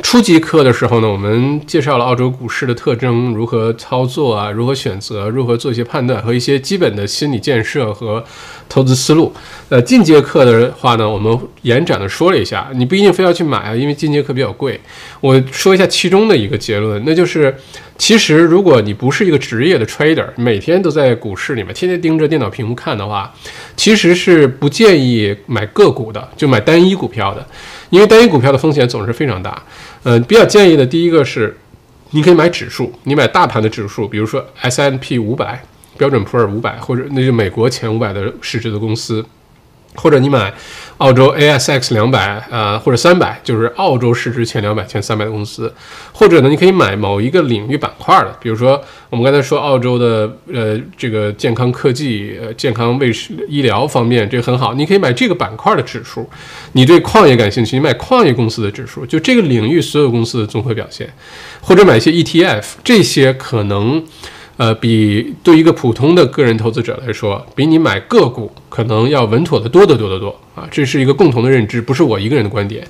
[0.03, 8.23] 初级课的时候呢，我们介绍了澳洲股市的特征，如何操作啊，如何选择，如何做一些判断和一些基本的心理建设和
[8.69, 9.33] 投资思路。
[9.69, 14.81] 呃，进阶课的话呢，我们延展的说了一下，你不一定非要去买啊，因为进阶课比较贵。
[15.21, 17.53] 我说一下其中的一个结论，那就是
[17.99, 23.35] 其实如果你不是一个职业的 trader，每天都在股市里面天天盯着电脑屏幕看的话，
[23.75, 27.45] 其实是不建议买个股的，就买单一股票的，
[27.91, 29.63] 因为单一股票的风险总是非常大。
[30.03, 31.57] 呃，比较建议的第一个是，
[32.11, 35.63] 你可以买指数，你买大盘的指数，比如说 S M P 五百、
[35.97, 39.25] 标准普尔五百，或者那就美国前五百的市值的公司。
[39.97, 40.53] 或者你买
[40.99, 45.73] 澳洲 ASX 两百，呃，或者三百，就是澳洲市值前两百、前三百的公司。
[46.13, 56.27] 或者呢，你可以买某一个领域板块的，比如说我们刚才说澳洲的，呃，这个健康科技、呃，健康卫生医疗方面，这个很好，你可以买这个板块的指数。
[56.73, 61.13] 你对矿业感兴趣，你买矿业公司的指数，就这个领域所有公司的综合表现。
[61.61, 64.03] 或者买一些 ETF，这些可能。
[64.57, 70.67] 呃，比对一个普通的个人投资者来说，比你买个股可能要稳妥的多得多得多啊！
[70.71, 72.87] 这是一个共同的认知，不是我一个人的观点。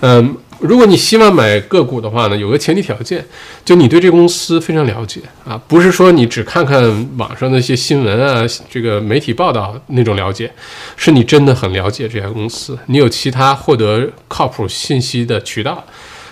[0.00, 3.24] 嗯，如果你希望买个股的话呢，有个前提条件，
[3.64, 6.82] 就你对这公司非常了解啊，不是说你只看看
[7.16, 10.50] 网上那些新闻啊，这个媒体报道那种了解，
[10.96, 15.84] 是你真的很了解这家公司，你有其他获得靠谱信息的渠道。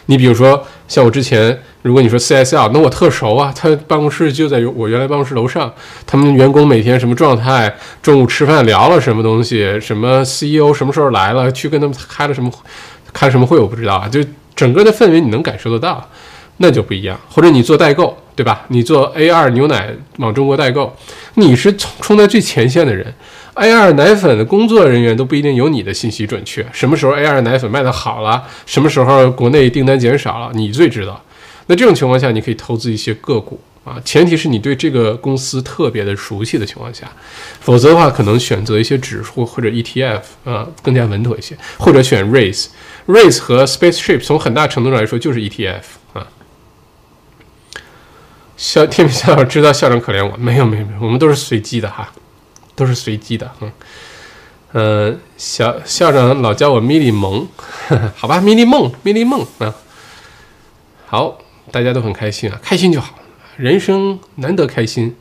[0.07, 5.73] 你比如说，像我之前，如果你说 CSL，那我特熟啊，他办公室就在我原来办公室楼上，
[6.07, 7.73] 他们员工每天什么状态，
[8.03, 12.51] 中午吃饭聊了什么东西，什么 CEO 什么时候来了，去跟他们开了什么
[13.13, 14.21] 开什么会，我不知道啊，就
[14.55, 16.07] 整个的氛围你能感受得到，
[16.59, 17.19] 那就不一样。
[17.29, 18.65] 或者你做代购，对吧？
[18.69, 19.89] 你做 A 二牛奶
[20.19, 20.95] 往中国代购，
[21.35, 23.13] 你是冲冲在最前线的人。
[23.55, 26.67] A 二奶粉的工作人员都不一定有你的信息准确。
[26.73, 28.43] 什么时候 A 二奶粉卖的好了？
[28.65, 30.51] 什么时候国内订单减少了？
[30.55, 31.23] 你最知道。
[31.67, 37.11] 那这种情况下，你可以投资一些个股啊，前提是你对这个公司特别的熟悉的情况下，
[37.61, 42.67] 否则的话，可能选择一些指数或者 ETF 啊，更加稳妥一些，或者选 Race。
[43.07, 45.83] Race 和 Spaceship 从很大程度上来说就是 ETF
[46.15, 46.27] 啊。
[48.57, 52.13] 校天明校长知道校长可怜我，没有没有没有，我们都是随机的哈。
[52.75, 53.73] 都是随机的，嗯，
[54.73, 57.47] 呃，小校长老叫我米莉萌，
[58.17, 59.75] 好吧，米莉梦，米莉梦啊，
[61.07, 61.39] 好，
[61.71, 63.15] 大家都很开心啊，开心就好，
[63.57, 65.15] 人生难得开心，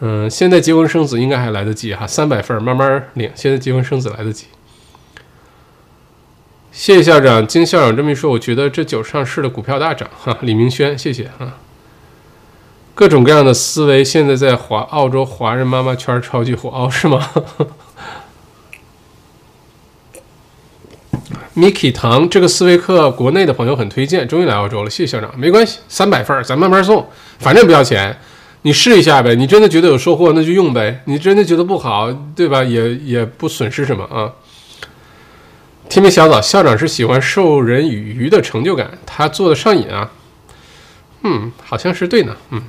[0.00, 4.46] 嗯，现在结婚生子应该还来得及哈，三百份慢慢领，现在结婚生子来得及。
[6.70, 11.58] 谢谢校长，经校长这么一说，我觉得这酒上市的股票大涨哈，李明轩，谢谢啊。
[12.94, 17.28] 各种各样的思维，现在在华澳洲华人妈妈圈超级火哦，是吗？
[21.56, 25.32] Miki 糖这个思维课，国内的朋友很推荐，终于来澳洲了，谢谢校长。
[25.38, 28.16] 没关系，三百份儿，咱慢慢送，反正不要钱，
[28.62, 29.34] 你试一下呗。
[29.34, 31.00] 你真的觉得有收获，那就用呗。
[31.06, 32.62] 你真的觉得不好，对吧？
[32.62, 34.32] 也也不损失什么啊。
[35.88, 40.10] 天明小枣，校长是喜欢授人以渔的成就感，他做的上瘾啊。
[41.22, 42.62] 嗯，好像是对呢，嗯。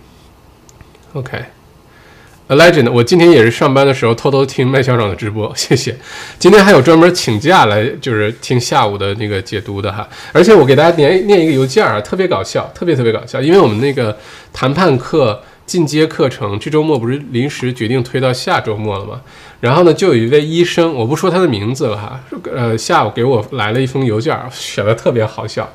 [1.15, 5.95] OK，A Legend，我今天也是上班的时候偷偷听麦校长的直播， 谢谢。
[6.37, 14.17] 今天还有专门请假来就是听下午的那个解读的哈，而且我给大家念念一个邮件啊，特别搞笑，特别特别搞笑，因为我们那个
[14.51, 19.21] 谈判课进阶课程这周末不是临时决定推到下周末了吗？
[19.61, 22.19] 然后呢，就有一位医生，我不说他的名字了哈，
[22.53, 25.71] 呃，下午给我来了一封邮件，写的特别好笑，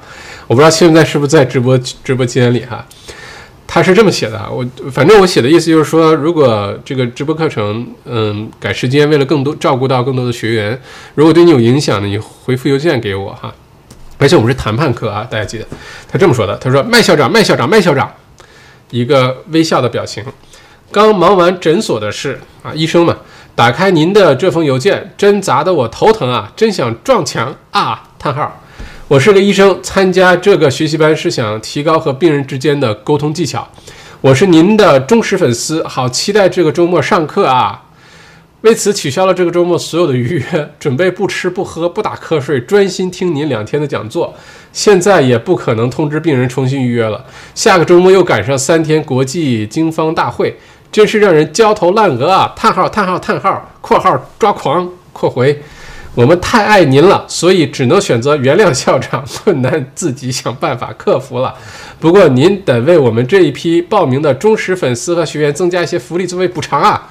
[0.47, 2.86] 我不知道现在是不是在直播直播间里哈。
[3.72, 10.76] 他是这么写的，我反正我写的意思就是说，如果这个直播课程，嗯，改时间，为了更多照顾到更多的学员，
[11.14, 13.54] 如果对你有影响呢，你回复邮件给我哈。
[14.18, 15.64] 而且我们是谈判课啊，大家记得。
[16.10, 18.12] 他这么说的，他说：“麦校长，麦校长，麦校长，
[18.90, 20.24] 一个微笑的表情。
[20.90, 23.16] 刚忙完诊所的事啊，医生嘛，
[23.54, 28.10] 打开您的这封邮件，真砸得我头疼啊，真想撞墙啊！
[28.18, 28.60] 叹号。”
[29.11, 33.68] 我是个医生，参加这个学习班是想提高和病人之间的沟通技巧。
[34.20, 37.86] 我是您的忠实粉丝，好期待这个周末上课啊！
[38.61, 44.32] 为此取消了这个周末所有的预约，准备不吃不喝不打瞌睡，专心听您两天的讲座。
[44.72, 47.24] 现在也不可能通知病人重新预约了。
[47.52, 50.56] 下个周末又赶上三天国际经方大会，
[50.92, 52.52] 真是让人焦头烂额啊！
[52.54, 55.61] 叹号叹号叹号（括号抓狂括回）。
[56.14, 61.54] 我们太爱您了，所以只能选择原谅校长，困难自己想办法克服了。
[61.98, 67.11] 不过您得为我们这一批报名的忠实粉丝和学员增加一些福利作为补偿啊！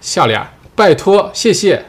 [0.00, 0.40] 笑脸，
[0.76, 1.84] 拜托，谢谢。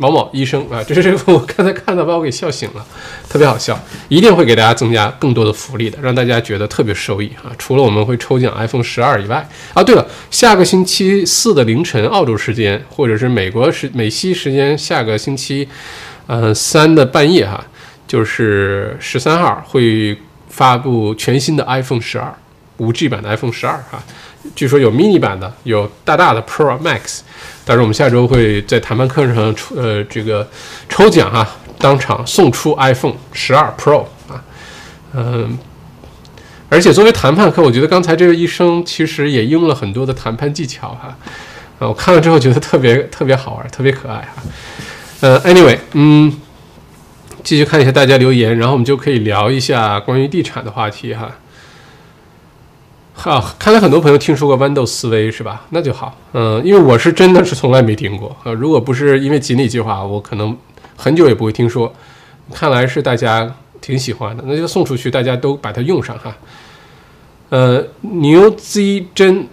[0.00, 2.84] 某某医生啊， 这是我刚才看到把我给笑醒了，
[3.28, 3.78] 特别好笑，
[4.08, 7.52] 一定会给大家增加更多的福利的，让大家觉得特别受益啊。
[7.58, 15.68] 除了我们会抽奖 iPhone 十二以外，啊，对了，下个星期四的凌晨澳洲时间，或者是美国时美西时间下个星期，
[16.26, 17.62] 呃三的半夜哈，
[18.08, 20.16] 就是十三号会
[20.48, 22.34] 发布全新的 iPhone 十二，
[22.78, 24.02] 五 G 版的 iPhone 十二哈。
[24.54, 27.20] 据说有 mini 版的，有大大的 Pro Max，
[27.64, 30.48] 但是我们下周会在谈判课上出呃这个
[30.88, 31.46] 抽奖哈，
[31.78, 34.42] 当场送出 iPhone 十二 Pro 啊，
[35.14, 35.58] 嗯，
[36.68, 41.16] 而且作为谈判课，我觉得刚才这位医生其实也用了很多的谈判技巧哈，
[41.78, 44.42] 啊，我看了之后觉得特别特别好玩，特别可爱哈，
[45.20, 46.32] 呃，anyway，嗯，
[47.44, 51.30] 继续看一下大家留言，然后我们就可以聊一下关于地产的话题哈。
[53.24, 55.66] 啊，看来很多朋友听说过豌豆思维是吧？
[55.70, 58.50] 那就好，嗯，因为我是真的是从来没听过啊。
[58.52, 60.56] 如果不是因为锦鲤计划，我可能
[60.96, 61.92] 很久也不会听说。
[62.52, 66.34] 看来是大家挺喜欢的，那就送出去，大家都把它用上哈。
[67.50, 68.80] 呃，牛子
[69.14, 69.46] 针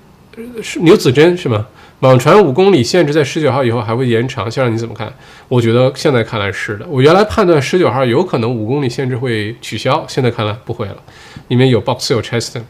[0.63, 1.68] 是牛子针是吗？
[1.99, 5.11] 网传五公里限制在十九号以后还会延长，校长你怎么看？
[5.49, 6.86] 我觉得现在看来是的。
[6.88, 10.95] 我原来判断十九号有可能五公里限制会取消，现在看来不会了。
[11.49, 12.61] 里面有 Box 有 Cheston。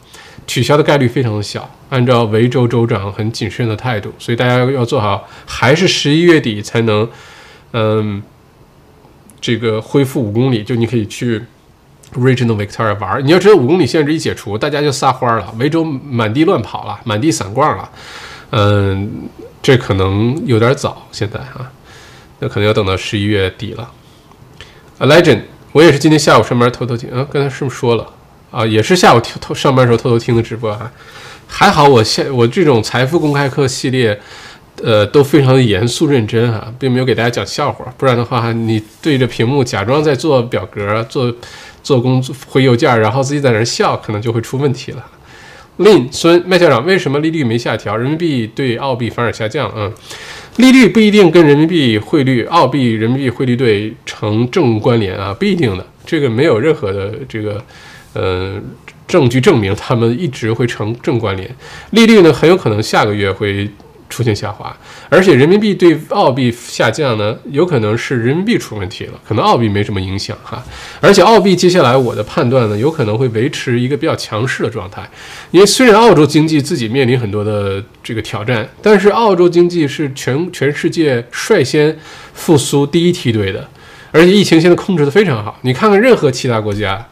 [0.47, 7.07] 取消的概率非常的小，按照维州州长很谨慎的态度，所以大家要做好，还是十一月底才能，
[7.73, 8.23] 嗯，
[9.41, 11.43] 这个恢复五公里，就你可以去
[12.13, 13.23] Regional Victoria 玩。
[13.25, 17.89] 你要知道五公里限制一解除，大家就撒欢了，维州满地乱跑了，满地散逛了，
[18.51, 19.27] 嗯，
[19.61, 21.69] 这可能有点早，现在啊，
[22.39, 23.91] 那可能要等到十一月底了。
[24.99, 25.41] A Legend，
[25.73, 28.13] 我也是今天下午上班偷偷听，啊，刚才是不是说了？
[28.57, 30.91] 啊，也是下午偷偷上班时候偷偷听的直播啊，
[31.45, 34.19] 还好我现我这种财富公开课系列，
[34.81, 41.31] 呃，都非常的严肃认真啊，并没有给大家讲笑话，不然的话，你对着屏幕假装在做表格、做
[41.83, 45.05] 做工作、回邮件，然后自己在那笑，可能就会出问题了。
[45.75, 49.71] 令孙麦校长，为什么利率没下调，人民币对澳币反而下降？
[49.77, 49.93] 嗯，
[50.55, 57.63] 利率不一定跟人民币汇率、澳币人民币汇率对成正关联啊，不一定的，这个没有任何的这个。
[58.17, 58.59] 呃，
[59.07, 61.47] 证据证明他们一直会成正关联，
[61.91, 63.69] 利率呢很有可能下个月会
[64.09, 64.75] 出现下滑，
[65.09, 70.63] 而且人民币对澳币下降呢，有可能是人民币出问题了，可能澳币没什么影响哈。
[70.99, 75.07] 而且澳币接下来我的判断呢，有可能会维持一个比较强势的状态，
[75.51, 81.95] 因为虽然澳洲经济自己面临很多的这个挑战，但是澳洲经济是全全世界率先
[82.33, 83.69] 复苏第一梯队的，
[84.11, 87.05] 而且疫情现在控制的非常好，你看看任何其他国家。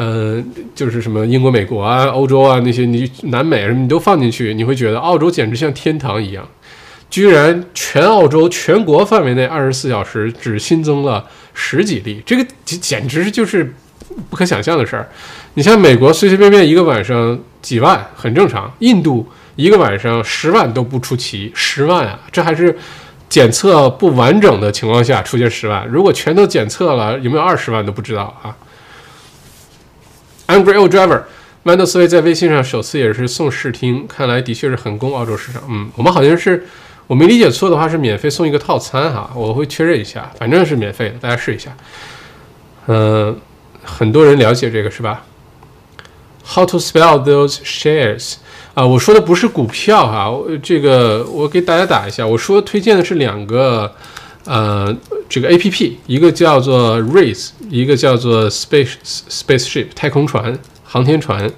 [0.00, 0.42] 呃，
[0.74, 6.42] 就是什么英国、美国啊、欧洲啊那些，你南美什么你都放进去，你会觉得澳洲简直像天堂一样。
[7.10, 11.22] 居然全澳洲全国范围内二十四小时只新增了
[11.52, 13.74] 十几例，这个简直就是
[14.30, 15.06] 不可想象的事儿。
[15.52, 22.74] 你像美国随随便便一个晚上几万很正常，印度一个晚上十万都不出奇，十万啊，这还是
[23.28, 28.56] 检测不完整的情况下出现十万，如果全都检测了，有没有二十万都不知道啊。
[30.50, 31.22] Angry old driver，
[31.64, 35.62] 豌豆思维在微信上首次也是送试听，看来的确是很攻澳洲市场。
[35.68, 36.66] 嗯，我们好像是
[37.06, 41.70] 我没理解错的话是免费送一个套餐哈，我会确认一下，反正是免费的，大家试一下。
[42.88, 43.38] 嗯，
[43.84, 45.24] 很多人了解这个是吧
[46.44, 48.34] ？How to spell those shares？
[48.74, 50.32] 啊，我说的不是股票哈，
[50.62, 53.94] 这个我给大家打一下，我说推荐的是两个。
[54.46, 54.96] 呃，
[55.30, 61.48] 这个 A P P 一个叫做 Race，一个叫做 Space Spaceship 太空船、航天船、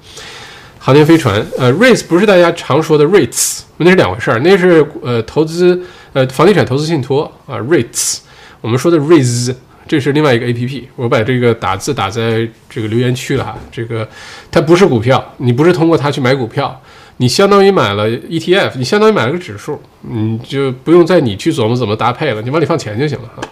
[0.78, 1.42] 航天飞船。
[1.56, 4.38] 呃，Race 不是大家常说的 Rates，那是两回事儿。
[4.40, 8.18] 那是呃投资呃房地产投资信托啊 Rates。
[8.60, 9.54] 我们说的 Raise，
[9.88, 10.88] 这是另外一个 A P P。
[10.94, 13.58] 我把这个打字打在这个留言区了哈。
[13.72, 14.06] 这个
[14.50, 16.78] 它不是股票，你不是通过它去买股票。
[17.16, 23.42] 你相当于买了 ETF，你相当于买了个指数，你就不用再你去琢磨怎么搭配了，你往里放钱就行了哈。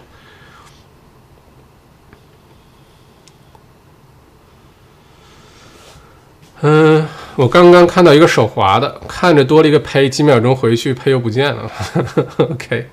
[6.61, 11.71] 嗯，我刚刚看到一个手滑的，看着多了一个呸，几秒钟回去呸又不见了。
[12.37, 12.87] OK，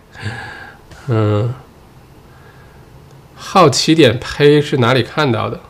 [1.09, 1.55] 嗯，
[3.35, 5.61] 好奇点呸是哪里看到的？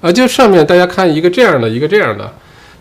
[0.00, 2.32] 啊，就上面大家看一个这样的，一个这样的。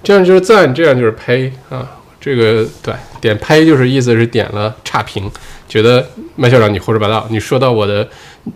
[0.02, 1.86] 这样就是赞，这样就是呸啊！
[2.22, 5.30] 这个对点呸就是意思是点了差评，
[5.68, 6.06] 觉得
[6.38, 8.08] 麦校长你胡说八道，你说到我的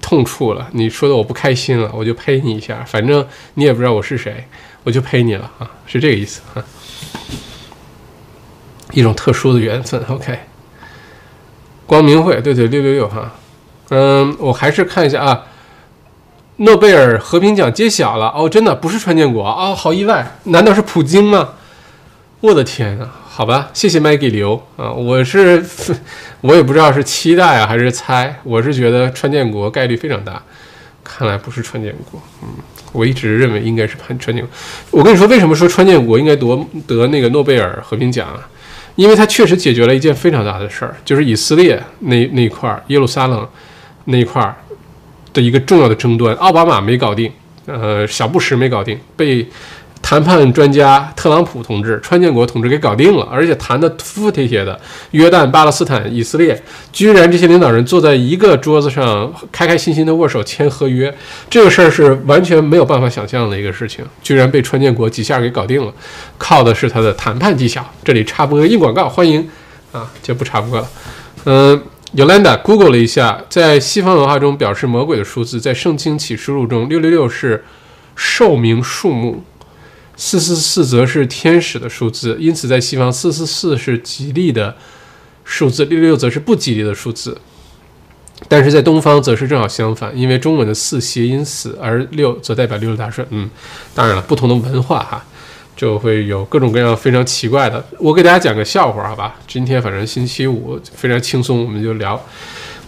[0.01, 4.45] 痛处了，你说的我不开心了，我就呸你一下，反正你也不知道我是谁，
[4.83, 6.63] 我就陪你了啊，是这个意思啊，
[8.91, 10.03] 一种特殊的缘分。
[10.09, 10.39] OK，
[11.85, 13.31] 光明会，对对六六六哈，
[13.89, 15.45] 嗯，我还是看一下啊，
[16.57, 21.53] 诺贝尔和平奖揭晓了哦，真的不是川建国哦，好意外，难道是普京吗？
[22.41, 25.63] 我的天啊，好吧，谢谢 Maggie 刘啊，我是
[26.41, 30.43] 我也不知道是期待啊还是猜，我是觉得川建国概率非常大，
[31.05, 32.49] 看来不是川建国，嗯，
[32.93, 34.47] 我一直认为应该是潘川建。
[34.89, 38.47] 我跟你说，为什么说川建国应该夺得那个诺贝尔和平奖啊？
[38.95, 43.45] 因为他确实解决了一件非常大的事儿，就是以色列那那块儿耶路撒冷
[44.05, 44.55] 那一块儿
[45.33, 47.29] 的一个重要的争端，奥巴马没搞定，
[47.65, 49.45] 呃，小布什没搞定，被。
[50.13, 54.79] 谈判专家特朗普同志、川建国同志给搞定了，而且谈的服服帖帖的。
[55.09, 56.61] 约旦、巴勒斯坦、以色列，
[56.91, 61.11] 居然这些领导人坐在一个桌子上，开开心心的握手签合约，
[61.49, 65.91] 这个事儿是完全没有办法想象的一个事情，居然被川建国几下给搞定了，
[66.37, 67.83] 靠的是他的谈判技巧。
[68.03, 69.49] 这里插播个硬广告，欢迎
[69.91, 70.87] 啊，就不插播了。
[71.45, 71.81] 嗯
[72.15, 77.65] ，Yolanda Google 了一下，在西方文化中表示魔鬼的数字，在圣经启示录中，六六六是
[78.15, 79.43] 寿命数目。
[80.15, 84.75] 四四四则是天使的数字，因此在西方，四四四是吉利的
[85.43, 87.37] 数字，六六则是不吉利的数字。
[88.47, 93.25] 但是在东方则是正好相反，因为中文的四谐音死，而六则代表六六大顺。
[93.31, 93.49] 嗯，
[93.95, 95.25] 当然了，不同的文化哈，
[95.75, 97.83] 就会有各种各样非常奇怪的。
[97.97, 99.35] 我给大家讲个笑话，好吧？
[99.47, 102.21] 今天反正星期五非常轻松，我们就聊。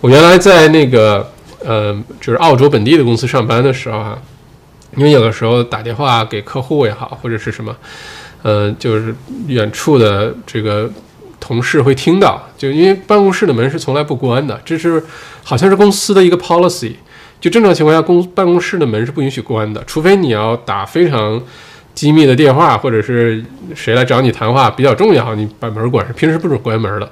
[0.01, 1.32] 我原来在那个
[1.63, 4.21] 呃，就是澳洲本地的公司上班的时候哈。
[4.96, 7.76] 因为有的时候打电话给客户也好，或者是什么，
[8.41, 9.14] 呃，就是
[9.48, 10.89] 远处的这个
[11.39, 15.04] 同事会听到，就因为办公室的门是从来不关的，这是
[15.43, 16.93] 好像是公司的一个 policy。
[17.41, 21.39] 就正常情况下，公办公室的门是不允许关的，除非你要打非常
[21.93, 23.43] 机密的电话，或者是
[23.76, 27.12] 谁来找你谈话比较重要，你把门关上，平时不准关门的。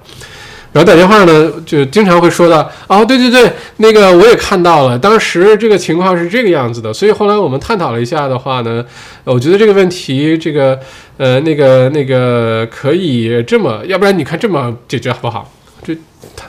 [0.73, 8.83] 然后打电话呢，就经常会说到，哦，对对对，那个我也看到了，当时这个情况是这个样子的，所以后来我们探讨了一下的话呢，
[9.23, 10.79] 我觉得这个问题，这个，
[11.17, 15.47] 呃，那个那个可以这么，要不然你看这么解决好不好？
[15.85, 15.93] 就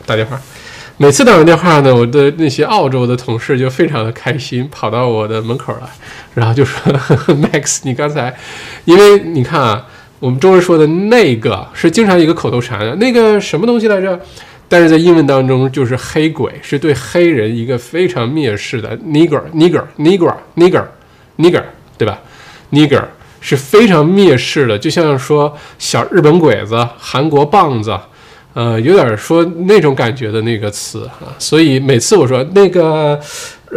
[0.06, 0.40] 打电话，
[0.96, 5.86] 每次打完电话呢，我的那些澳洲的同事就非常的开心，跑到我的门口来，
[6.32, 6.80] 然后就说，
[7.52, 8.34] Max，你刚才，
[8.86, 9.86] 因为你看啊。
[10.20, 14.18] 我们中文说的那个是经常一个口头禅，那个什么东西来着？
[14.66, 21.62] 但是在英文当中就是黑鬼，是对黑人一个非常蔑视的 nigger，nigger，nigger，nigger，nigger，
[21.98, 22.18] 对吧
[22.72, 23.04] ？nigger
[23.42, 27.94] 是非常蔑视的，就像说小日本鬼子、韩国棒子，
[28.54, 31.28] 呃，有点说那种感觉的那个词啊。
[31.38, 33.20] 所以每次我说那个，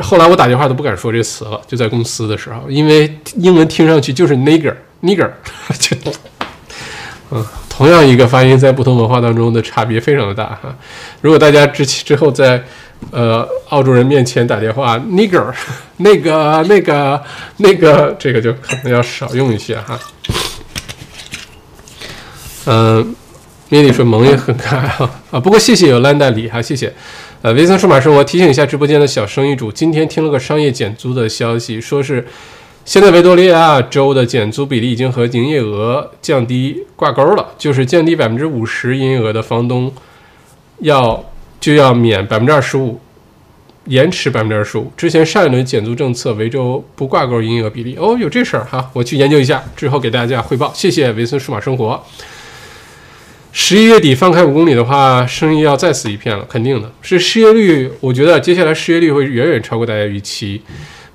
[0.01, 5.31] 后来我打电话都不敢说这词了，就在公司的时候，因为英文听上去就是 NIGER Nigger，
[5.79, 5.95] 就。
[7.29, 10.73] 嗯，同样一个发音，在不同文化当中的差别非常的大哈。
[11.19, 12.63] 如果大家之之后在
[13.11, 15.53] 呃澳洲人面前打电话，nigger，
[15.97, 17.21] 那个那个
[17.57, 19.99] 那个，这个就可能要少用一些哈。
[22.65, 23.13] 嗯，
[23.67, 26.93] 米莉说萌也很可爱哈啊，不过谢谢有兰达里哈，谢谢。
[27.41, 32.25] 呃，维森数码生活提醒一下直播间的小生意主，今天听了个商业减租的消息，说是。
[32.87, 39.93] 现在维多利亚州的减租比例已经和营业额降低挂钩了，就是降低百分之五十营业额的房东
[40.79, 41.29] 要
[41.59, 42.97] 就要免百分之二十五，
[43.87, 44.89] 延迟百分之二十五。
[44.95, 50.71] 之前上一轮减租政策维州不挂钩营业额比例，哦，有这事儿哈，我去研究一下，之后给大家汇报。
[50.73, 52.01] 谢谢维森数码生活。
[53.51, 56.89] 十一月底放开五公里的话，生意要再死一片了，肯定的。
[57.01, 60.61] 是失业率，我觉得接下来失业率会远远超过大家预期。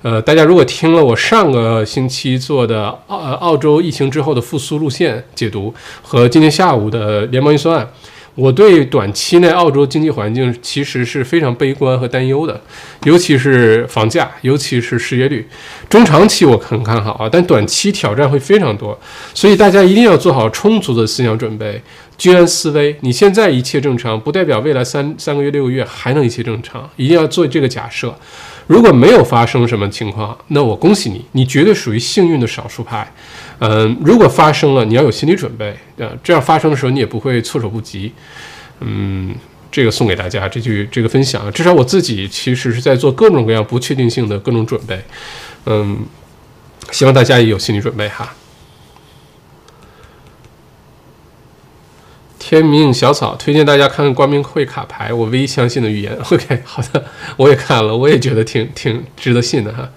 [0.03, 7.89] 呃，大家如果听了我上个星期做的澳澳洲疫情之后的复苏路线解读和今天下午的联邦预算案，
[8.35, 12.59] 我对短期内澳洲经济环境其实是非常悲观和担忧的，
[13.05, 15.47] 尤其是房价，尤其是失业率。
[15.87, 18.99] 中长期我很看好啊，但短期挑战会非常多，
[19.33, 21.81] 所以大家一定要做好充足的思想准备，
[22.17, 22.93] 居安思危。
[22.99, 28.13] 你现在一切正常，不代表未来三三个月、六个月还能一切正常，一定要做这个假设。
[28.67, 33.11] 如果没有发生什么情况，那我恭喜你，你绝对属于幸运的少数派。
[33.59, 38.11] 嗯，如果发生了，你要有心理准备呃，这样发生的时候你也不会措手不及。
[38.79, 39.33] 嗯，
[39.71, 44.99] 这个送给大家这句这个分享，至少我自己其实是在做各种各样不确定性的各种准备。
[45.65, 45.99] 嗯，
[46.91, 48.33] 希望大家也有心理准备哈。
[52.53, 56.15] 天命小草推荐大家看看光明会卡牌，我唯一相信的预言。
[56.29, 57.03] OK，好的，
[57.35, 59.89] 我也看了，我也觉得挺挺值得信的哈。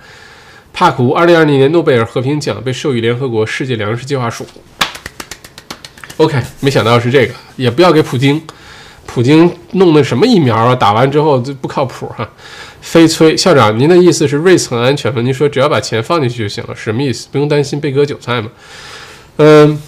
[0.73, 4.47] 帕古，二零二零年诺贝尔和平奖被授予联合国世界粮食计划署。
[6.17, 8.41] OK，没想到是这个，也不要给普京，
[9.05, 10.75] 普京弄的什么疫苗啊？
[10.75, 12.27] 打完之后就不靠谱哈。
[12.81, 15.21] 飞催校长，您的意思是 race 很安全吗？
[15.21, 17.29] 您说只要把钱放进去就行了，什么意思？
[17.31, 18.49] 不用担心被割韭菜吗？
[19.37, 19.79] 嗯，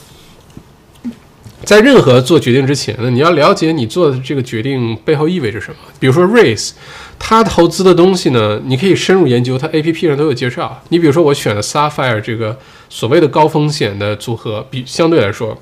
[1.65, 5.77] 在任何做决定之前呢，你要了解你做的这个决定背后意味着什么。
[5.99, 6.71] 比如说 race，
[7.19, 10.83] 他投资的东西呢，你可以深入研究，他 A P P 上都有介绍。
[10.89, 15.59] 你比如说我选了 Sapphire 这个所谓的高风险的组合，比相对来说，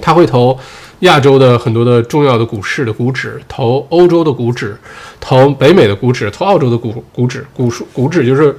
[0.00, 0.58] 他会投。
[1.02, 4.76] 亚洲的很多的重要的股市的股指，投欧洲的股指，
[5.18, 8.56] 投北美的股指，投澳洲的股股指，股数股指就是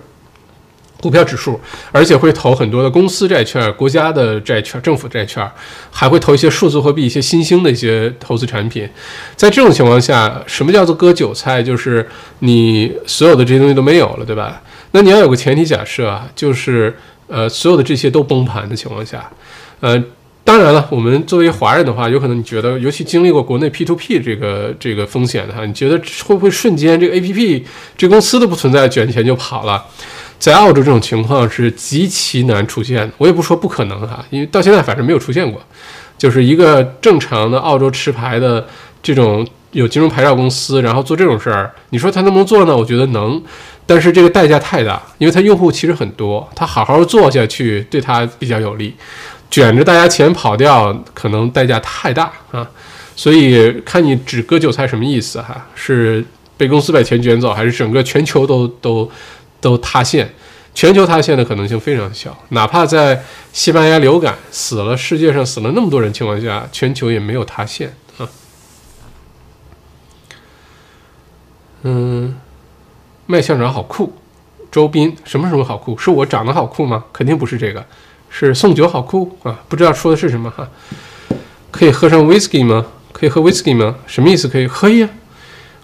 [1.04, 1.60] 股票指数，
[1.91, 5.45] 而且会投很多的公司债券、国家的债券、政府债券，
[5.91, 8.88] 还会投一些数字货币、一些新兴的一些投资产品。
[9.36, 11.62] 在这种情况下，什么叫做割韭菜？
[11.62, 12.08] 就是
[12.39, 14.62] 你所有的这些东西都没有了，对吧？
[14.91, 16.95] 那你要有个前提假设啊，就是
[17.28, 19.30] 呃，所有的这些都崩盘的情况下，
[19.82, 20.01] 呃。
[20.45, 27.66] 当然了，我们作为华人的话，有可能你觉得，尤其经历过国内 P to P 这个这个风险的哈，你觉得会不会瞬间这个 A P P
[27.97, 29.82] 这公司都不存在，卷钱就跑了？
[30.40, 35.62] 在澳洲这种情况是极其难出现的，我也不说不可能哈，因为到现在反正没有出现过，
[36.18, 38.68] 就是一个正常的澳洲持牌的
[39.02, 42.76] 这种有金融牌照公司，然后做这种事儿，你说他能不能做呢？
[42.76, 43.42] 我觉得能，
[43.86, 48.94] 但是这个代价太大，因为他用户其实很多，他好好做下去对他比较有利。
[49.50, 52.68] 卷着大家钱跑掉，可能代价太大啊，
[53.16, 55.68] 所以看你只割韭菜什么意思哈？
[55.76, 56.26] 是
[56.58, 59.08] 被公司把钱卷走，还是整个全球都都
[59.64, 60.30] 都塌陷？
[60.76, 68.28] 全球塌陷的可能性非常小，哪怕在西班牙流感死了世界上死了那么多人情况下，全球也没有塌陷啊。
[71.84, 72.36] 嗯，
[73.28, 74.14] 麦校长好酷，
[74.72, 75.97] 周斌什么什么好酷？
[75.97, 77.05] 是我长得好酷吗？
[77.14, 77.86] 肯定不是这个。
[78.36, 79.61] 是送酒好酷啊！
[79.70, 80.68] 不知道说的是什么哈？
[81.70, 82.84] 可以喝上 whisky 吗？
[83.11, 83.95] 可以喝 whisky 吗？
[84.07, 84.47] 什么意思？
[84.47, 85.09] 可以可以啊！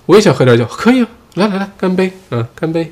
[0.07, 1.09] 我也想喝点酒，可以啊！
[1.35, 2.47] 来来来，干杯啊！
[2.55, 2.91] 干杯！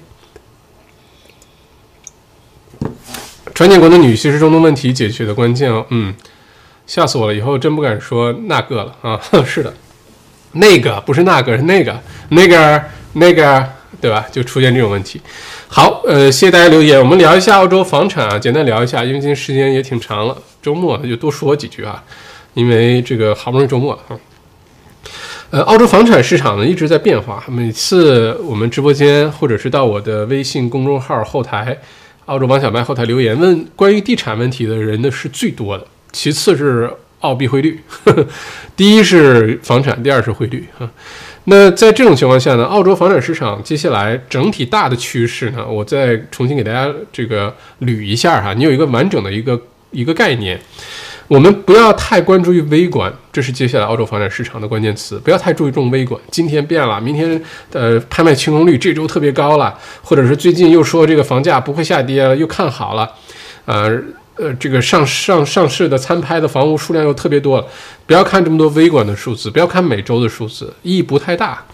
[3.58, 5.84] 传建国的女婿是中东问题解决的关键哦。
[5.90, 6.14] 嗯，
[6.86, 7.34] 吓死我了！
[7.34, 9.20] 以后真不敢说那个了啊！
[9.44, 9.74] 是的，
[10.52, 12.00] 那个不是那个，是那个
[12.30, 12.84] 那个
[13.14, 13.68] 那个，
[14.00, 14.28] 对吧？
[14.32, 15.20] 就出现这种问题。
[15.68, 17.00] 好，呃，谢谢大家留言。
[17.00, 22.04] 我们聊一下澳洲房产啊，简单聊一下，因为今天时间也挺长了，周末就多说几句啊。
[22.54, 24.14] 因为这个好不容易周末啊，
[25.50, 27.44] 呃，澳洲房产市场呢一直在变化。
[27.48, 31.76] 每次我们直播间或者是到我的微信公众号后台，
[32.28, 36.90] 澳洲王小麦后台留言问关于地产问题的人呢是最多的，其次是
[37.22, 37.80] 澳币汇率，
[38.76, 40.90] 第一是房产，第二是汇率哈。
[41.46, 49.60] 那在这种情况下呢，澳洲房产市场接下来整体大的趋势呢，我再重新给大家这个捋一下哈，你有一个完整的一个
[49.92, 50.60] 一个概念。
[51.28, 56.20] 我们不要太关注于微观，这是接下来澳洲房产市场的关键词，不要太注重微观。
[56.32, 57.42] 今天变了，明天
[57.74, 63.12] 呃拍卖清空率这周特别高了，或者是最近又说这个房价不会下跌了，又看好了，
[63.66, 64.02] 呃。
[64.40, 67.66] 呃，这个上上上市的参拍的房屋数量又特别多了，
[68.06, 71.66] 不要看这么多微观的数字，不要看每周的数字，意义不太大。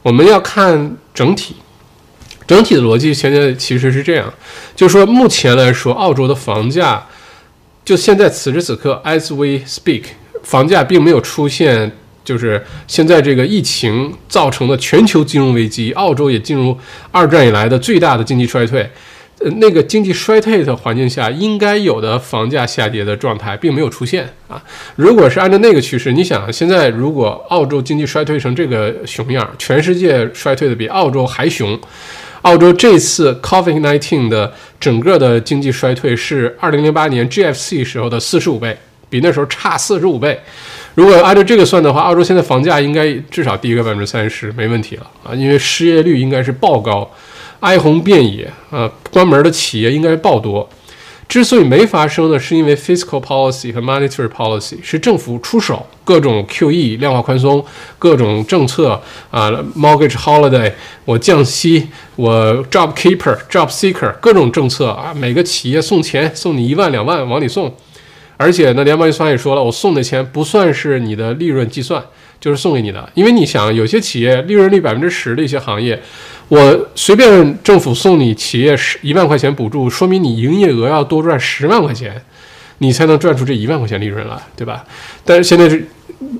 [0.00, 1.56] 我们要看整体，
[2.46, 4.32] 整体的逻辑现在其实是这样，
[4.74, 7.06] 就是说目前来说，澳洲的房价
[7.88, 10.02] 就现在此时此刻，as we speak，
[10.42, 11.90] 房价并没有出现，
[12.22, 16.76] 就是现在这个疫情造成的全球金融危机，澳洲也进入
[17.10, 18.90] 二战以来的最大的经济衰退。
[19.38, 24.62] 呃，那个经济衰退的环境下，应该有的房价下跌的状态并没有出现啊。
[24.96, 31.80] 如果是按照那个趋势，你想，现在如果澳洲经济衰退成这个熊样，全世界衰退的比澳洲还熊，
[32.48, 38.74] 澳洲这次 COVID-19 的整个的经济衰退是2008年 GFC 时候的45倍，
[39.10, 40.40] 比那时候差45倍。
[40.94, 47.08] 如果按照这个算的话，澳洲现在房价应该至少低个百分之三十，没问题了啊，因为失业率应该是爆高。
[47.60, 48.90] 哀鸿遍野啊！
[49.10, 50.66] 关门的企业应该爆多。
[51.28, 57.62] 之所以没发生呢，是因为 fiscal policy 和 monetary policy 是政府出手，各种 QE 量化宽松，
[57.98, 58.98] 各种政策
[59.30, 60.72] 啊，mortgage holiday，
[61.04, 62.32] 我降息，我
[62.70, 67.74] job keeper job seeker 各种政策啊，每个企业送钱，送你一万两万往里送。
[68.38, 72.02] 而且呢，联邦预算也说了，我送的钱不算是你的利润计算，
[72.40, 73.08] 就是送给你的。
[73.14, 76.00] 因为你想，有些企业利润率百分之十的一些行业。
[76.48, 82.22] 我随便政府送你企业十一万块钱补助，说明你营业额要多赚十万块钱，
[82.78, 84.82] 你才能赚出这一万块钱利润来，对吧？
[85.26, 85.86] 但是现在是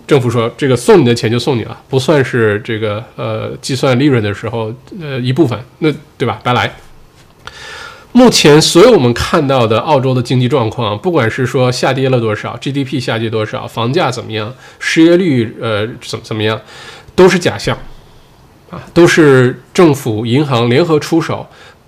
[0.06, 6.40] 政府说这个送你的钱就送你了，不算是这个呃计算利润的时候呃一部分，那对吧？
[6.42, 6.72] 白来。
[8.18, 16.60] 目前所有我们看到的澳洲的经济状况，不管是说下跌了多少，GDP 下跌多少，房价怎么样，失业率呃怎怎么样，
[17.14, 17.78] 都是假象，
[18.70, 21.46] 啊，都是政府银行联合出手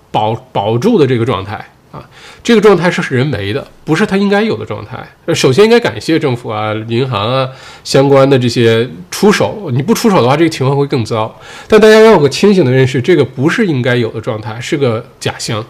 [0.09, 1.67] 保保住的这个状态。
[1.91, 2.07] 啊，
[2.41, 5.05] 这个状态是人为的，不是它应该有的状态。
[5.35, 7.49] 首先应该感谢政府啊、银行啊
[7.83, 9.69] 相关的这些出手。
[9.73, 11.37] 你不出手的话，这个情况会更糟。
[11.67, 15.61] 但大家要有个清醒的认识，这个不是应该有的状态，是个假象。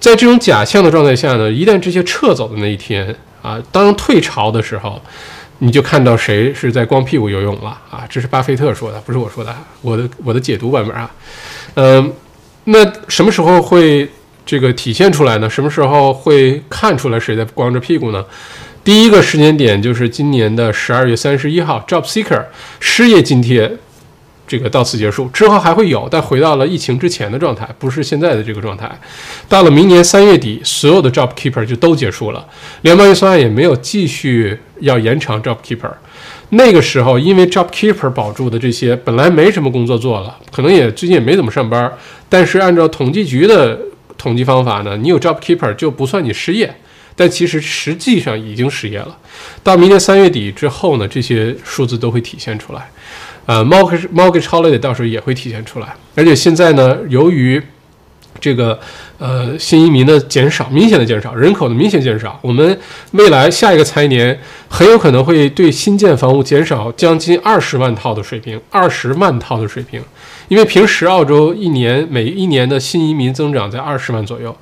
[0.00, 5.00] 在这种假象的状态下呢，一旦这些撤走的那一天啊，当退潮的时候，
[5.58, 8.06] 你就看到谁是在光屁股游泳了啊！
[8.08, 11.10] 这是巴菲特说的，不是我说的，我的我的解读版本啊。
[11.74, 12.12] 嗯，
[12.64, 14.08] 那什么时候会？
[14.48, 15.50] 这个体现出来呢？
[15.50, 18.24] 什么时候会看出来谁在光着屁股呢？
[18.82, 22.42] 第一个时间点就是今年的十二月三十一号，Job Seeker
[22.80, 23.70] 失业津贴
[24.48, 28.90] 这个到此结束，之后还会有，但回到了疫情之前的状态，不是现在的这个状态。
[29.48, 32.44] 到了明年三月底，所有的 Job Keeper 就都结束了，
[32.80, 35.92] 联邦预算案也没有继续要延长 Job Keeper。
[36.48, 41.92] 那个时候，因为 Job Keeper 保住的这些本来没什么工作做了，可能也最近也没怎么上班，
[42.28, 43.78] 但是按照统计局的。
[44.18, 44.96] 统计方法呢？
[44.96, 46.74] 你有 Job Keeper 就不算你失业，
[47.14, 49.16] 但其实实际上已经失业了。
[49.62, 52.90] 到明年三月底之后呢，这些数字都会体现出来。
[53.48, 55.96] 呃，Mortgage Mortgage Holiday 到时候也会体现出来。
[56.14, 57.62] 而且现在呢，由于
[58.38, 58.78] 这个
[59.16, 62.78] 呃新移民的减少，明显的减少，人口的明显减少，我们
[63.12, 64.38] 未来下一个财年
[64.68, 70.02] 很有可能会对新建房屋减少将近二十万套的水平，二十万套的水平。
[70.48, 74.54] 因为平时澳洲一年每一年的新移民增长在二十万左右，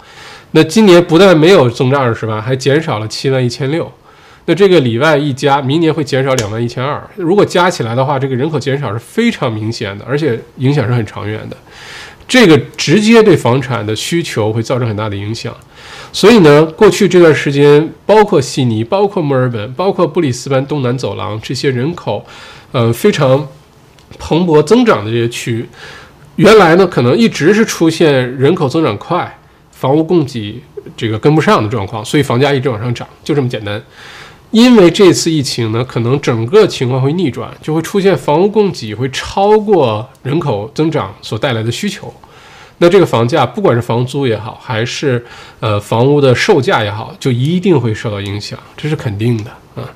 [0.52, 3.92] 那今年不但没有增长二十万，还减少了七万一千六。
[4.46, 7.02] 那这个里外一加，明年会减少两万一千二。
[7.16, 11.56] 如果加起来的话，这个人口减少是非常明显的，而且影响是很长远的。
[12.26, 15.54] 这个直接对房产的需求会造成很大的影响。
[16.12, 22.24] 所以呢，过去这段时间，包括悉尼、包括墨尔本、包括布里斯班东南走廊这些人口，
[22.72, 23.46] 呃，非常。
[24.20, 25.68] 蓬勃增长的这些区，
[26.36, 29.36] 原来呢可能一直是出现人口增长快，
[29.72, 30.62] 房屋供给
[30.96, 33.82] 这个跟不上的状况，所以房价一直往上涨，就这么简单。
[34.52, 42.12] 因为这次疫情呢，可能整个情况会逆转，就会出现房屋供给会超过人口增长所带来的需求，
[42.78, 45.24] 那这个房价不管是房租也好，还是
[45.60, 49.88] 呃房屋的售价也好，就一定会受到影响，这是肯定的啊。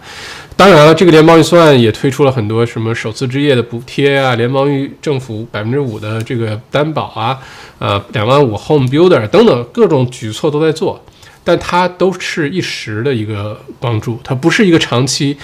[0.57, 4.69] 当然了，这个联邦预算也推出了很多什么首次置业的补贴啊，联邦
[5.01, 7.39] 政府百分之五的这个担保啊，
[7.79, 11.03] 呃，两万五 home builder 等等各种举措都在做，
[11.43, 15.37] 但它都是一时的一个帮助，它不是一个长期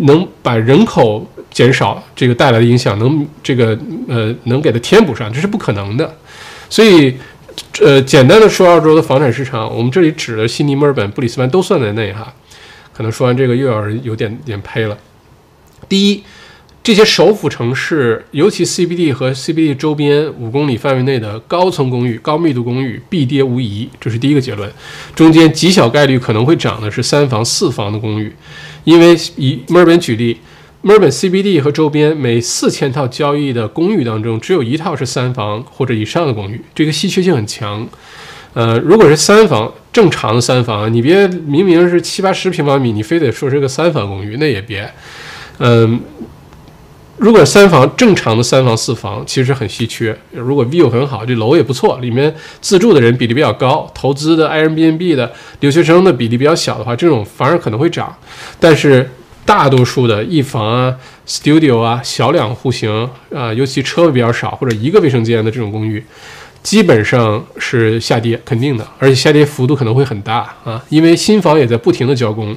[0.00, 3.78] 能把人口减少这个带来的影响能这个
[4.08, 6.16] 呃能给它填补上，这是不可能的。
[6.70, 7.14] 所以，
[7.80, 12.32] 呃，简单的说，澳洲的房产市场，我们这里指的悉尼、墨尔本、布里斯班都算在内哈。
[12.92, 14.96] 可能说完这个又要人有点点呸了。
[15.88, 16.22] 第一，
[16.84, 24.70] 这些首府城市，尤其 CBD 和 CBD 周边五公里范围内的高层公寓、高密度公寓必跌无疑，这是第一个结论。
[25.14, 28.30] 中间极小概率可能会涨的是三房、四房的公寓，
[28.84, 30.36] 因为以墨尔本举例，
[30.82, 37.88] 墨尔本 CBD 和周边每四千套交易的公寓当中，只有一套是三房或者以上的公寓，这个稀缺性很强。
[38.52, 44.92] 呃，如果是三房正常的三房，你别明明是七八十平方米，你非得说是个三房公寓，那也别。
[45.58, 46.00] 嗯，
[47.16, 50.16] 如果三房正常的三房四房，其实很稀缺。
[50.32, 58.14] 如果 view 很好，这楼也不错，里面自住的人比例比较高，投资的 Airbnb 的留学生的比例比较小的话，这种反而可能会涨。
[58.58, 59.08] 但是
[59.44, 60.94] 大多数的一房啊、
[61.26, 66.04] studio 啊、小两户型啊，尤其车位比较少或者一个卫生间的这种公寓。
[66.64, 72.56] 基本上是下跌，肯定的，而且下跌幅度可能会很大啊，因为新房也在不停的交工，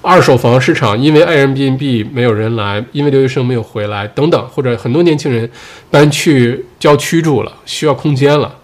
[0.00, 5.48] 二手房市场因为 Airbnb 没有人来，因为留学生没有回来等等，或者很多年轻人
[5.90, 8.56] 搬去郊区住了，需要空间了，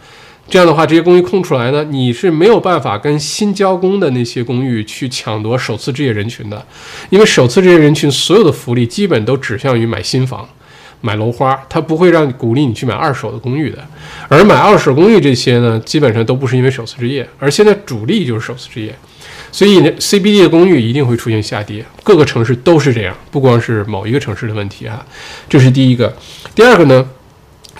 [0.49, 6.67] 这样的话这些公寓空出来呢，你是没有办法跟新交工的那些公寓去抢夺首次置业人群的，
[7.11, 10.49] 因为首次置业人群所有的福利基本都指向于买新房。
[11.01, 13.79] 买楼花，他不会让你鼓励你去买二手的公寓的，
[14.29, 18.95] 而买二手公寓这些呢，基本上都不是因为首次置业，而现在主力就是首次置业，
[19.53, 25.05] 所以 CBD 的公寓一定会出现下跌，各个城市都是这样，不光是某一个城市的问题啊，
[25.49, 26.13] 这是第一个。
[26.55, 27.09] 第二个呢，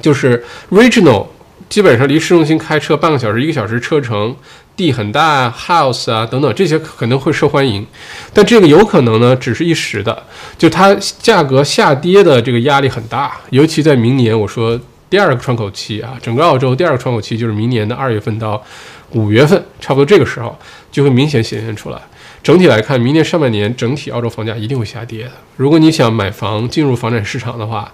[0.01, 1.27] 就是 Regional，
[1.69, 4.37] 基本上离市中心开车半个小时、一个小时车程。
[4.79, 7.85] 地很大，house 啊等等这些可能会受欢迎，
[8.33, 10.23] 但这个有可能呢只是一时的，
[10.57, 14.81] 就它价格下跌的这个压力很大，尤其在明年，我说
[15.11, 18.63] 第二个窗口期啊，整个澳洲第二个窗口期就是明年的二月份到
[19.11, 20.57] 五月份，差不多这个时候
[20.93, 21.99] 就会明显显现出来。
[22.41, 25.33] 整体来看，明年上半年整体澳洲房价一定会下跌的。
[25.57, 27.93] 如果你想买房进入房产市场的话，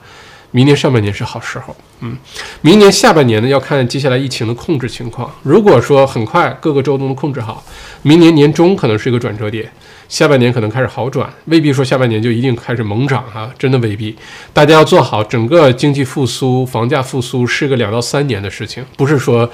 [0.54, 1.74] 明年上半年是好时候。
[1.98, 2.16] 嗯，
[2.60, 5.28] 明年下半年呢，要看接下来疫情的控制情况。
[5.42, 7.64] 如果说很快各个州都能控制好，
[8.02, 9.68] 明年年中可能是一个转折点，
[10.08, 14.16] 下半年可能开始好转，未必说下半年就一定开始猛涨哈，真的未必。
[14.52, 19.50] 大家要做好整个经济复苏、房价复苏是个两到三年的事情，不是说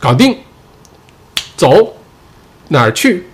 [0.00, 0.36] 搞定
[1.56, 1.96] 走
[2.70, 3.24] 哪儿去。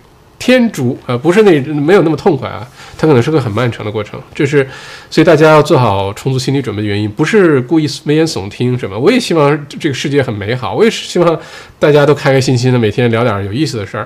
[0.45, 2.67] 天竺啊，不是那没有那么痛快啊，
[2.97, 4.21] 它可能是个很漫长的过程。
[4.35, 4.67] 这是，
[5.09, 8.99] 所以大家要做好充足心理准备的原因，不是故意危言耸听什么。
[8.99, 11.39] 我也希望这个世界很美好，我也是希望
[11.79, 14.05] 大家都开开心心的，每天聊点有意思的事儿。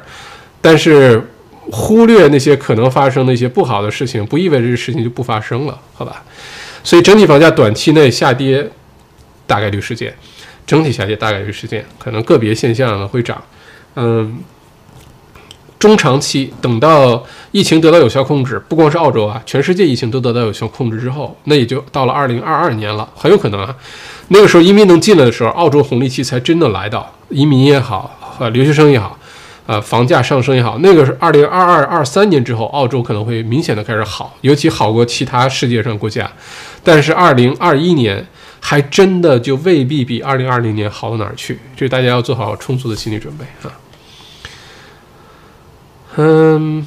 [0.61, 1.19] 但是
[1.71, 6.23] 忽略那些可能发生的一些不好的事情，不意味着这事情就不发生了，好吧？
[6.83, 8.63] 所以整体房价短期内下跌
[9.47, 10.13] 大概率事件，
[10.67, 13.43] 整体下跌大概率事件，可能个别现象呢会涨，
[13.95, 14.37] 嗯。
[15.79, 23.75] 中长期等到疫情得到有效控制，不光是澳洲啊，全世界疫情都得到有效控制之后，那也就到了二零二二年了，很有可能啊，
[24.29, 29.19] 那个时候移民能进来的时候，澳洲红利期才真的来到，移民也好，呃，留学生也好，
[29.67, 36.27] 呃，房价上升也好，那个是二零二二二三年之后，澳洲可能会明显的开始好，尤其好过其他世界上国家，
[36.83, 38.25] 但是二零二一年
[38.59, 43.71] 还真的就未必比二零二零年好到哪儿去，这大家要做好充足的心理准备啊。
[46.19, 46.83] 嗯，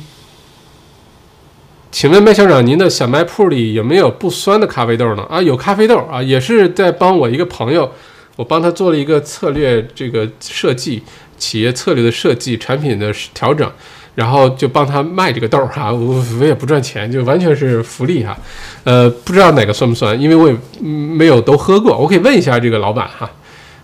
[1.92, 5.22] 请问麦校长，您的小卖铺里有没有不酸的咖啡豆呢？
[5.30, 7.88] 啊，有咖啡豆啊，也是在帮我一个朋友，
[8.34, 11.04] 我帮他做了一个策略这个设计，
[11.38, 13.70] 企业策略的设计，产品的调整，
[14.16, 18.36] 然后就帮他卖这个豆儿哈，我我也不赚钱，就完全是福利哈。
[18.82, 23.30] 呃，不知道哪个酸不酸，因为我也没有都喝过，我可以问一下这个老板哈，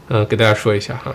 [0.09, 1.15] 嗯，给大家说一下哈。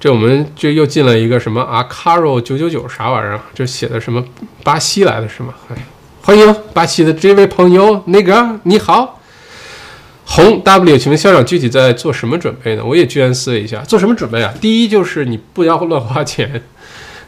[0.00, 3.40] 这我们这又进了一个什么啊？Caro 九九九啥玩意儿？
[3.52, 4.24] 这写的什么？
[4.62, 5.52] 巴西来的是吗？
[6.22, 9.20] 欢迎巴西的这位朋友，那个你好，
[10.24, 12.84] 红 W，请问校长具体在做什么准备呢？
[12.84, 14.54] 我也居然思危一下，做什么准备啊？
[14.60, 16.62] 第一就是你不要乱花钱，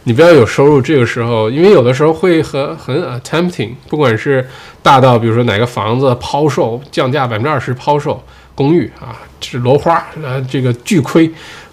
[0.05, 4.49] 你不要有收入，这个时候，因为有的时候会很很 attempting，不管是
[4.81, 8.23] 大到比如说哪个房子抛售降价百分之二十抛售
[8.55, 11.29] 公寓啊，是楼花呃这个巨亏。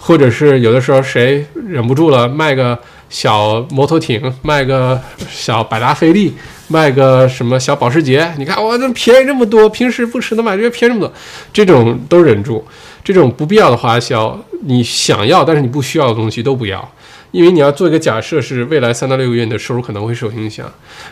[0.08, 2.80] 或者是有的时候谁忍不住了，卖个
[3.10, 4.98] 小摩托艇，卖个
[5.30, 6.34] 小百达翡丽，
[6.70, 11.14] 卖个什么小保时捷，你看我这便宜这么多，平时不吃的买这个便宜这么多，
[11.52, 12.66] 这种都忍住，
[13.04, 16.90] 这种不必要的花销，你想要但是你不需要的东西都不要，
[17.32, 20.66] 因为你要做一个假设是未来三到六个月你的收入可能会受影响，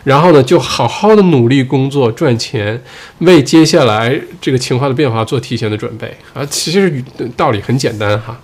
[0.06, 2.82] 然后呢就好好的努力工作赚钱，
[3.20, 6.16] 为接下来这个情况的变化做提前的准备。
[6.34, 7.04] 啊，其实
[7.36, 8.40] 道理很简单哈。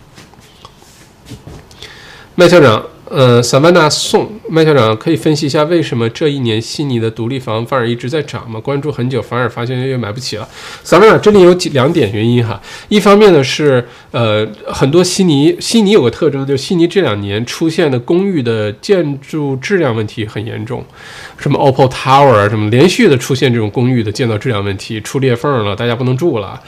[2.35, 8.57] 麦校长，呃，萨曼娜宋麦校长可以分析一下为什么这一年悉尼的独立房反而一直在涨吗？
[8.57, 10.47] 关注很久，反而发现越买不起了。
[10.81, 20.83] 萨曼娜这里有几两点原因哈，一方面呢是呃很多悉尼悉尼有个特征，就是悉尼这两年出现的公寓的建筑质量问题很严重，
[21.37, 26.59] 什么 Opal Tower 啊什么连续的出现这种公寓的建造质量问题，出裂缝了，大家不能住了。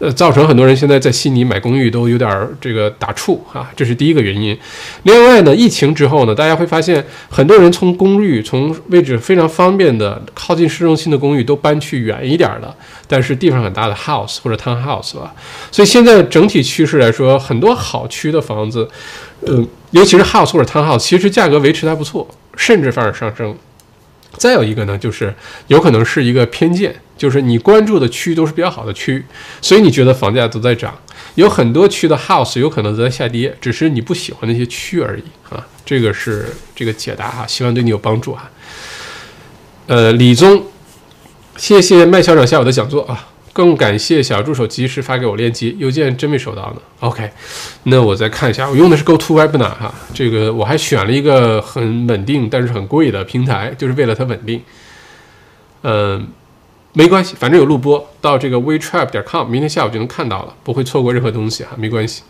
[0.00, 4.58] 呃，造成很多人现在在悉尼买公寓都有点这个打怵啊，这是第一个原因。
[5.02, 12.74] 另外呢，疫情之后呢，大家会发现很多人从公寓从位置非常方便的靠近市中心的公寓都搬去远一点的，
[13.06, 15.30] 但是地方很大的 house 或者 townhouse 了。
[15.70, 18.88] 所以现在整体趋势来说，很多好区的房子，
[19.42, 23.54] 呃，尤其是 house 或者 townhouse，其实价格维持的还不错，甚至反而上升。
[24.36, 25.34] 再有一个呢，就是
[25.66, 26.94] 有可能是一个偏见。
[27.16, 29.22] 就是你关注的区都是比较好的区，
[29.60, 30.98] 所以你觉得房价都在涨。
[31.34, 35.22] 有很多区的 house 有可能都在下跌，只是你不喜欢那些区而已
[35.54, 35.62] 啊。
[35.84, 38.50] 这个是这个解答哈，希望对你有帮助哈。
[39.86, 40.64] 呃，李宗，
[41.58, 43.28] 谢谢麦校长下午的讲座啊，
[43.60, 46.76] 更感谢小助手及时发给我链接，邮件真没收到呢。
[47.00, 47.30] OK，
[47.82, 54.62] 那我再看一下，我用的是 GoToWebinar 哈，这个我还选了一个很稳定但是很贵的平台，就是为了它稳定。
[55.82, 56.28] 嗯。
[56.92, 62.22] 没关系，反正有录播，到这个 wetrap 点 com，明天下午就能看到了，不会错过任何东西哈，没关系。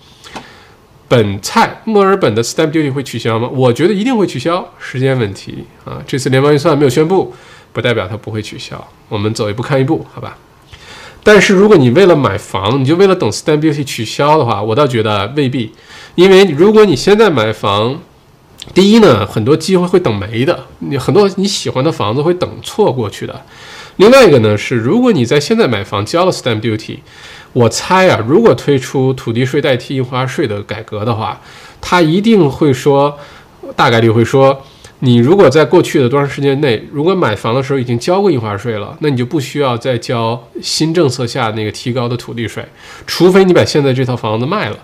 [1.08, 3.48] 本菜墨尔本的 stamp duty 会取消吗？
[3.48, 6.02] 我觉得一定会取消，时间问题啊。
[6.06, 7.32] 这次联邦预算没有宣布，
[7.72, 8.86] 不代表它不会取消。
[9.08, 10.36] 我们走一步看一步，好吧？
[11.22, 15.72] 但是如果你为了买房，你就为了等 stamp duty 取消的话，我倒觉得未必，
[16.14, 18.00] 因为如果你现在买房，
[18.74, 23.42] 第一呢，很多机会会等没的，你很多你喜欢的房子会等错过去的。
[23.96, 26.98] 另外一个呢是，如果你在现在买房交了 stamp duty，
[27.52, 31.40] 我猜啊，如果推出土地税代替印花税的改革的话，
[31.80, 33.18] 他一定会说，
[33.76, 34.64] 大概率会说，
[35.02, 42.62] 你如果在过去的多长时间内，如果买房的时候已经交过印花税了，那你就不需要再交新政策下那个提高的土地税，
[43.06, 44.78] 除非你把现在这套房子卖了，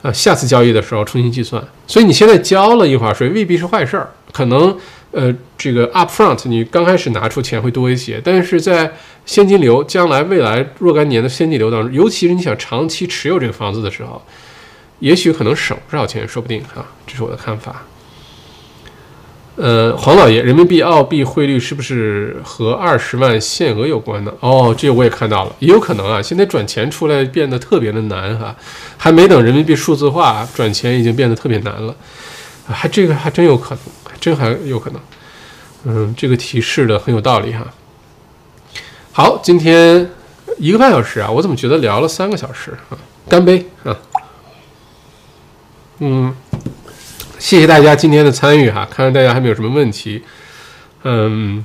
[0.00, 1.62] 呃，下次交易的时候重新计算。
[1.86, 4.74] 所以你现在交了印花税未必是坏事儿，可能
[5.10, 8.90] 呃这个 upfront 你刚开始拿出钱会多一些，但是在
[9.26, 14.22] 现金流将来未来若干年的现金流当中，尤其是你想长期持有这个房子的时候，
[15.00, 17.82] 也许可能省不少钱，说不定哈，这是我的看法。
[19.56, 24.32] 呃，黄老爷，人民币澳币汇率是不是和二十万限额有关呢？
[24.40, 26.20] 哦，这个我也看到了，也有可能啊。
[26.20, 28.54] 现在转钱出来变得特别的难哈，
[28.96, 31.94] 还没等人民币数字化，转钱已经变得特别难了，
[32.66, 33.78] 还这个还真有可能，
[34.20, 35.00] 真还有可能。
[35.84, 37.64] 嗯，这个提示的很有道理哈。
[39.12, 40.10] 好，今天
[40.58, 42.98] 一个半小时啊，我怎么觉得聊了三个小时啊？
[43.28, 43.96] 干杯啊！
[46.00, 46.34] 嗯，
[47.44, 50.22] 谢谢大家今天的参与哈，看看大家还没有什么问题。
[51.02, 51.62] 嗯，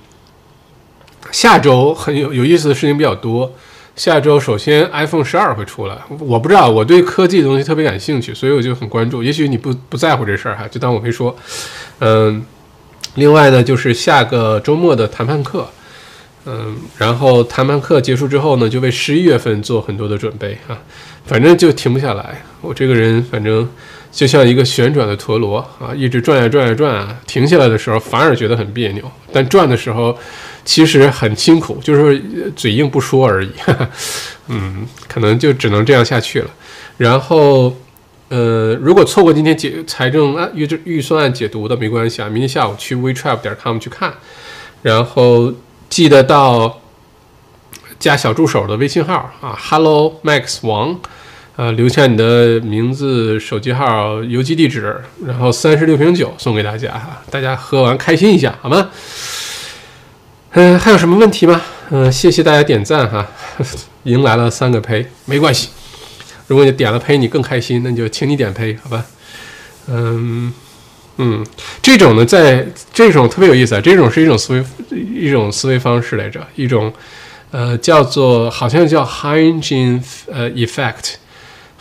[1.32, 3.50] 下周很有有意思的事情比较多。
[3.96, 9.24] 下周首先 iPhone 十二会出来，我不知道我对科技的东西特别感兴趣，所以我就很关注。
[9.24, 11.34] 也许你不不在乎这事儿哈，就当我没说。
[12.00, 12.46] 嗯，
[13.16, 15.66] 另外呢，就是下个周末的谈判课。
[16.46, 20.78] 嗯，然后谈判课结束之后呢，就为十一月份做很多的准备啊，
[21.26, 22.44] 反正就停不下来。
[22.60, 23.66] 我这个人反正
[24.12, 30.18] 就像一个旋转的陀螺啊，一直转呀转呀转啊，停下来的时候反而觉得很别扭，但转的时候
[30.66, 33.52] 其实很辛苦，就是嘴硬不说而已。
[34.48, 36.50] 嗯，可能就只能这样下去了。
[36.98, 37.76] 然后，
[38.30, 44.14] 呃，如果错过今天解财政啊预预算案解读的没关系啊，明天下午去 wetrap 点 com 去看，
[44.82, 45.54] 然后。
[45.90, 46.82] 记得到
[47.98, 51.00] 加小助手的微信号啊，Hello Max 王，
[51.60, 54.96] 呃，留下你的名字、手机号、邮寄地址，
[55.26, 58.90] 然后三十六瓶酒送给大家哈，大家喝完开心一下好吗？
[60.52, 61.62] 嗯，还有什么问题吗？
[61.90, 63.28] 嗯，谢谢大家点赞哈，
[64.04, 65.68] 迎来了三个呸，没关系，
[66.48, 69.06] 如果你点了呸你更开心，那就请你点呸好吧？
[69.90, 70.54] 嗯。
[71.18, 71.46] 嗯，
[71.82, 74.64] 这种呢，在这种特别有意思啊，这种是一种思维，
[75.14, 76.94] 一种思维方式来着，一种
[77.52, 80.50] 呃叫做好像叫 hygiene 呃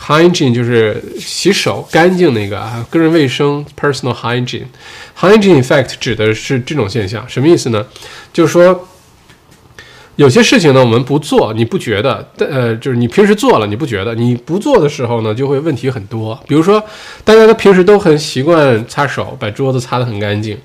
[0.00, 7.86] Hygiene 就是洗手干净那个啊，个人卫生 personal hygiene，hygiene effect 指的是这种现象，什么意思呢？
[8.32, 8.88] 就是说。
[10.16, 12.28] 有些事情呢，我们不做，你不觉得？
[12.38, 14.16] 呃，就是你平时做了，你不觉得？
[14.16, 16.36] 你不做的时候呢，就会问题很多。
[16.48, 16.82] 比如说，
[17.22, 20.58] 大家都平时都很习惯擦手，把桌子擦得很干净，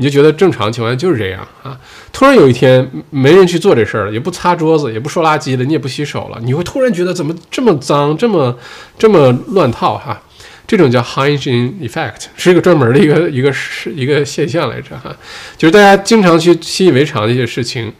[0.00, 1.78] 你就觉得正常情况下就是这样啊。
[2.10, 8.58] 突然有一天没人去做这事儿了，也不擦桌子，也不收垃圾了，你也不洗手了，你会突然觉得怎么这么脏，这么
[8.98, 10.20] 这么乱套哈？
[10.66, 15.14] 这种叫 hygiene effect，是一个专门的一个一个是一个现象来着哈。
[15.58, 17.92] 就是大家经常去习以为常的一些事情。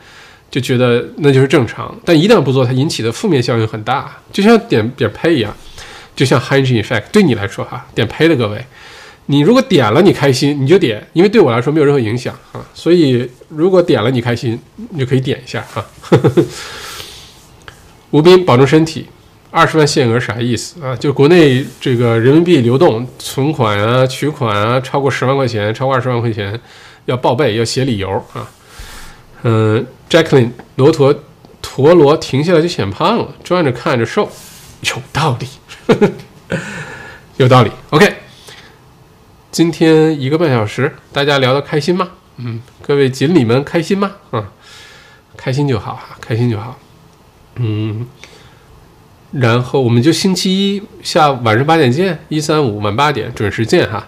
[0.51, 5.56] 就觉得那就是正常，但一旦不做，它引起的负面效应很大，就像点点呸一样，
[6.16, 7.05] 就像 hygiene effect。
[7.12, 8.66] 对你来说哈，点呸的各位，
[9.31, 12.61] 你如果点了你开心，你就点，因为对我来说没有任何影响啊。
[12.74, 14.59] 所以如果点了你开心，
[14.90, 15.86] 你就可以点一下啊。
[18.11, 19.07] 吴斌，保重身体。
[19.52, 20.97] 二十万限额啥意思啊？
[20.97, 26.61] 就国内这个人民币流动存款啊、取款啊，超过十万块钱，超过二十万块钱，
[27.05, 28.51] 要报备，要写理由啊。
[29.43, 31.15] 嗯，Jacqueline，骆驼
[31.62, 34.28] 陀螺停下来就显胖了，转着看着瘦，
[34.82, 35.48] 有道理，
[37.39, 37.70] 有道理。
[37.90, 38.12] OK，
[39.51, 42.10] 今天一个半小时，大家聊得开心吗？
[42.36, 44.12] 嗯，各位锦鲤们开心吗？
[44.31, 44.47] 嗯，
[45.36, 46.78] 开心就好，开心就好。
[47.56, 48.06] 嗯，
[49.32, 54.06] 然后我们就星期一下晚上八点见，一三五晚八点准时见哈。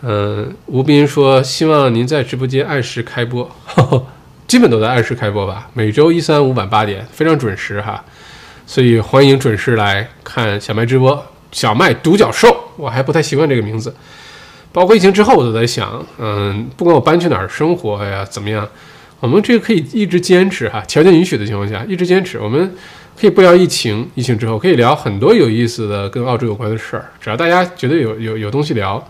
[0.00, 3.50] 嗯，吴斌说希望您在直播间按时开播。
[4.48, 8.02] 基本都在按时开播吧，每周一、三、五晚八点，非常准时哈，
[8.66, 11.26] 所以欢迎准时来看小麦直播。
[11.52, 13.94] 小麦独角兽，我还不太习惯这个名字。
[14.74, 18.68] 包括疫情之后，我都在想，嗯，不管我搬去哪儿生活呀，怎么样，
[19.20, 22.40] 我们这个可以一直坚持哈，条件允许的情况下，一直坚持。
[22.40, 22.74] 我们
[23.16, 29.00] 可以不聊疫情，疫情之后可以聊很多有意思的跟澳洲有关的事儿，只要大家觉得有有有东西聊。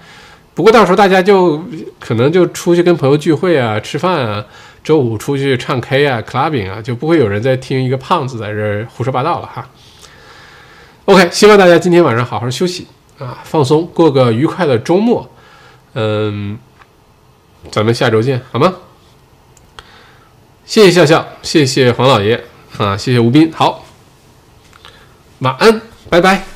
[0.55, 1.65] 不过到时候大家就
[1.99, 4.45] 可能就出去跟朋友聚会啊，吃饭啊。
[4.85, 9.66] 周五出去唱 K 啊，clubbing 啊，就不会有人在听一个胖子在这胡说八道了哈。
[11.07, 12.86] OK，希望大家今天晚上好好休息
[13.19, 15.27] 啊，放松，过个愉快的周末。
[15.95, 16.59] 嗯，
[17.71, 18.75] 咱们下周见，好吗？
[20.66, 22.45] 谢谢笑笑，谢谢黄老爷
[22.79, 23.85] 啊，谢谢吴斌，好，
[25.41, 26.53] 晚安，拜拜。